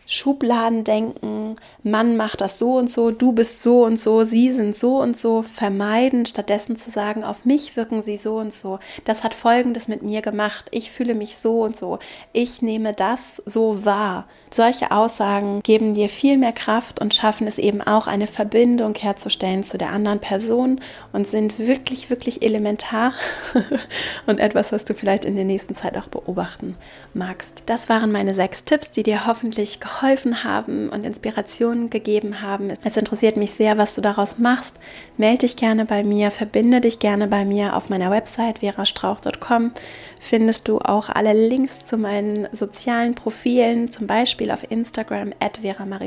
Schubladendenken, 0.09 1.57
Mann 1.83 2.17
macht 2.17 2.41
das 2.41 2.61
so 2.61 2.77
und 2.77 2.89
so, 2.89 3.11
du 3.11 3.33
bist 3.33 3.61
so 3.63 3.85
und 3.85 3.99
so, 3.99 4.25
sie 4.25 4.53
sind 4.53 4.77
so 4.77 4.99
und 4.99 5.17
so, 5.17 5.43
vermeiden, 5.43 6.27
stattdessen 6.27 6.77
zu 6.77 6.91
sagen, 6.91 7.25
auf 7.25 7.45
mich 7.45 7.77
wirken 7.77 8.03
sie 8.03 8.17
so 8.17 8.37
und 8.37 8.55
so. 8.55 8.79
Das 9.05 9.25
hat 9.25 9.35
Folgendes 9.35 9.89
mit 9.89 10.03
mir 10.03 10.23
gemacht. 10.23 10.67
Ich 10.71 10.93
fühle 10.93 11.15
mich 11.15 11.39
so 11.39 11.63
und 11.63 11.77
so. 11.77 11.99
Ich 12.33 12.63
nehme 12.63 12.93
das 12.93 13.43
so 13.47 13.85
wahr. 13.85 14.29
Solche 14.49 14.93
Aussagen 14.93 15.61
geben 15.63 15.95
dir 15.95 16.09
viel 16.09 16.39
mehr 16.39 16.53
Kraft 16.53 17.01
und 17.01 17.13
schaffen 17.13 17.49
es 17.49 17.59
eben 17.59 17.83
auch, 17.83 18.07
eine 18.07 18.29
Verbindung 18.29 18.95
herzustellen 18.95 19.65
zu 19.65 19.77
der 19.77 19.91
anderen 19.91 20.21
Person 20.21 20.81
und 21.13 21.27
sind 21.27 21.59
wirklich, 21.59 22.11
wirklich 22.11 22.43
elementar 22.43 23.13
und 24.27 24.39
etwas, 24.39 24.71
was 24.71 24.85
du 24.85 24.95
vielleicht 24.95 25.25
in 25.25 25.35
der 25.35 25.45
nächsten 25.45 25.75
Zeit 25.75 25.97
auch 25.97 26.07
beobachten 26.07 26.77
magst. 27.13 27.65
Das 27.67 27.89
waren 27.89 28.13
meine 28.13 28.35
sechs 28.35 28.63
Tipps, 28.63 28.93
die 28.93 29.03
dir 29.03 29.27
hoffentlich 29.27 29.81
geholfen 29.81 29.96
geholfen 29.97 30.45
haben 30.45 30.89
und 30.89 31.05
Inspirationen 31.05 31.91
gegeben 31.91 32.43
haben. 32.43 32.73
Es 32.85 32.97
interessiert 32.97 33.37
mich 33.37 33.53
sehr, 33.53 33.79
was 33.79 33.95
du 33.95 34.01
daraus 34.01 34.39
machst. 34.39 34.79
Melde 35.17 35.39
dich 35.39 35.57
gerne 35.57 35.85
bei 35.85 36.05
mir, 36.05 36.31
verbinde 36.31 36.81
dich 36.81 36.99
gerne 36.99 37.27
bei 37.27 37.45
mir 37.45 37.77
auf 37.77 37.89
meiner 37.89 38.11
Website 38.11 38.59
verastrauch.com 38.59 39.73
findest 40.21 40.69
du 40.69 40.79
auch 40.79 41.09
alle 41.09 41.33
Links 41.33 41.85
zu 41.85 41.97
meinen 41.97 42.49
sozialen 42.53 43.15
Profilen, 43.15 43.91
zum 43.91 44.07
Beispiel 44.07 44.51
auf 44.51 44.71
Instagram 44.71 45.33
at 45.41 45.59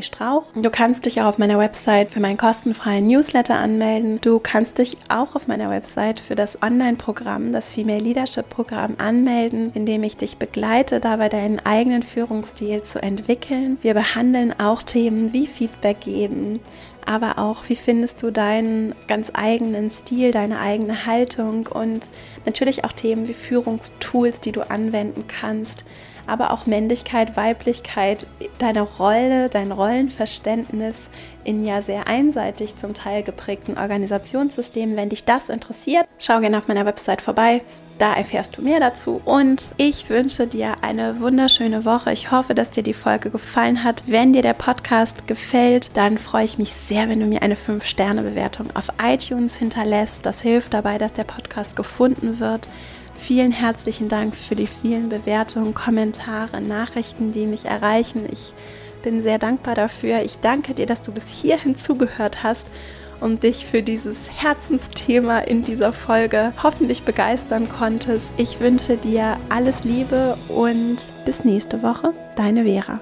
Strauch. 0.01 0.45
Du 0.55 0.69
kannst 0.69 1.05
dich 1.05 1.21
auch 1.21 1.25
auf 1.25 1.37
meiner 1.37 1.59
Website 1.59 2.11
für 2.11 2.19
meinen 2.19 2.37
kostenfreien 2.37 3.07
Newsletter 3.07 3.55
anmelden. 3.55 4.19
Du 4.21 4.39
kannst 4.39 4.77
dich 4.77 4.97
auch 5.09 5.35
auf 5.35 5.47
meiner 5.47 5.69
Website 5.69 6.19
für 6.19 6.35
das 6.35 6.61
Online-Programm, 6.61 7.51
das 7.51 7.71
Female 7.71 7.99
Leadership 7.99 8.49
Programm 8.49 8.95
anmelden, 8.97 9.71
in 9.73 9.85
dem 9.85 10.03
ich 10.03 10.17
dich 10.17 10.37
begleite, 10.37 10.99
dabei 10.99 11.29
deinen 11.29 11.59
eigenen 11.59 12.03
Führungsstil 12.03 12.83
zu 12.83 13.01
entwickeln. 13.01 13.77
Wir 13.81 13.93
behandeln 13.93 14.53
auch 14.59 14.81
Themen 14.81 15.33
wie 15.33 15.47
Feedback 15.47 16.01
geben, 16.01 16.59
aber 17.09 17.39
auch, 17.39 17.69
wie 17.69 17.75
findest 17.75 18.21
du 18.21 18.29
deinen 18.29 18.93
ganz 19.07 19.31
eigenen 19.33 19.89
Stil, 19.89 20.29
deine 20.29 20.59
eigene 20.59 21.07
Haltung 21.07 21.65
und 21.65 22.07
natürlich 22.45 22.83
auch 22.83 22.93
Themen 22.93 23.27
wie 23.27 23.33
Führungstools, 23.33 24.41
die 24.41 24.51
du 24.51 24.69
anwenden 24.69 25.25
kannst, 25.27 25.85
aber 26.27 26.53
auch 26.53 26.67
Männlichkeit, 26.67 27.35
Weiblichkeit, 27.35 28.27
deine 28.59 28.81
Rolle, 28.83 29.49
dein 29.49 29.71
Rollenverständnis 29.71 31.07
in 31.43 31.65
ja 31.65 31.81
sehr 31.81 32.05
einseitig 32.05 32.75
zum 32.75 32.93
Teil 32.93 33.23
geprägten 33.23 33.79
Organisationssystemen. 33.79 34.95
Wenn 34.95 35.09
dich 35.09 35.25
das 35.25 35.49
interessiert, 35.49 36.05
schau 36.19 36.39
gerne 36.41 36.59
auf 36.59 36.67
meiner 36.67 36.85
Website 36.85 37.23
vorbei. 37.23 37.63
Da 37.99 38.13
erfährst 38.13 38.57
du 38.57 38.61
mehr 38.61 38.79
dazu 38.79 39.21
und 39.25 39.73
ich 39.75 40.09
wünsche 40.09 40.47
dir 40.47 40.75
eine 40.83 41.19
wunderschöne 41.19 41.83
Woche. 41.83 42.13
Ich 42.13 42.31
hoffe, 42.31 42.55
dass 42.55 42.69
dir 42.69 42.81
die 42.81 42.93
Folge 42.93 43.29
gefallen 43.29 43.83
hat. 43.83 44.03
Wenn 44.07 44.31
dir 44.31 44.41
der 44.41 44.53
Podcast 44.53 45.27
gefällt, 45.27 45.91
dann 45.97 46.17
freue 46.17 46.45
ich 46.45 46.57
mich 46.57 46.71
sehr, 46.71 47.09
wenn 47.09 47.19
du 47.19 47.25
mir 47.25 47.41
eine 47.41 47.55
5-Sterne-Bewertung 47.55 48.67
auf 48.73 48.87
iTunes 49.03 49.57
hinterlässt. 49.57 50.25
Das 50.25 50.39
hilft 50.39 50.73
dabei, 50.73 50.97
dass 50.97 51.11
der 51.11 51.25
Podcast 51.25 51.75
gefunden 51.75 52.39
wird. 52.39 52.69
Vielen 53.15 53.51
herzlichen 53.51 54.07
Dank 54.07 54.33
für 54.33 54.55
die 54.55 54.67
vielen 54.67 55.09
Bewertungen, 55.09 55.73
Kommentare, 55.73 56.61
Nachrichten, 56.61 57.33
die 57.33 57.45
mich 57.45 57.65
erreichen. 57.65 58.25
Ich 58.31 58.53
bin 59.03 59.23
sehr 59.23 59.39
dankbar 59.39 59.75
dafür. 59.75 60.21
Ich 60.21 60.39
danke 60.39 60.73
dir, 60.73 60.85
dass 60.85 61.01
du 61.01 61.11
bis 61.11 61.27
hierhin 61.27 61.77
zugehört 61.77 62.43
hast 62.43 62.67
und 63.19 63.43
dich 63.43 63.65
für 63.65 63.83
dieses 63.83 64.29
Herzensthema 64.29 65.39
in 65.39 65.63
dieser 65.63 65.93
Folge 65.93 66.53
hoffentlich 66.61 67.03
begeistern 67.03 67.69
konntest. 67.69 68.33
Ich 68.37 68.59
wünsche 68.59 68.97
dir 68.97 69.37
alles 69.49 69.83
Liebe 69.83 70.37
und 70.47 70.97
bis 71.25 71.43
nächste 71.43 71.81
Woche, 71.83 72.13
deine 72.35 72.65
Vera. 72.65 72.99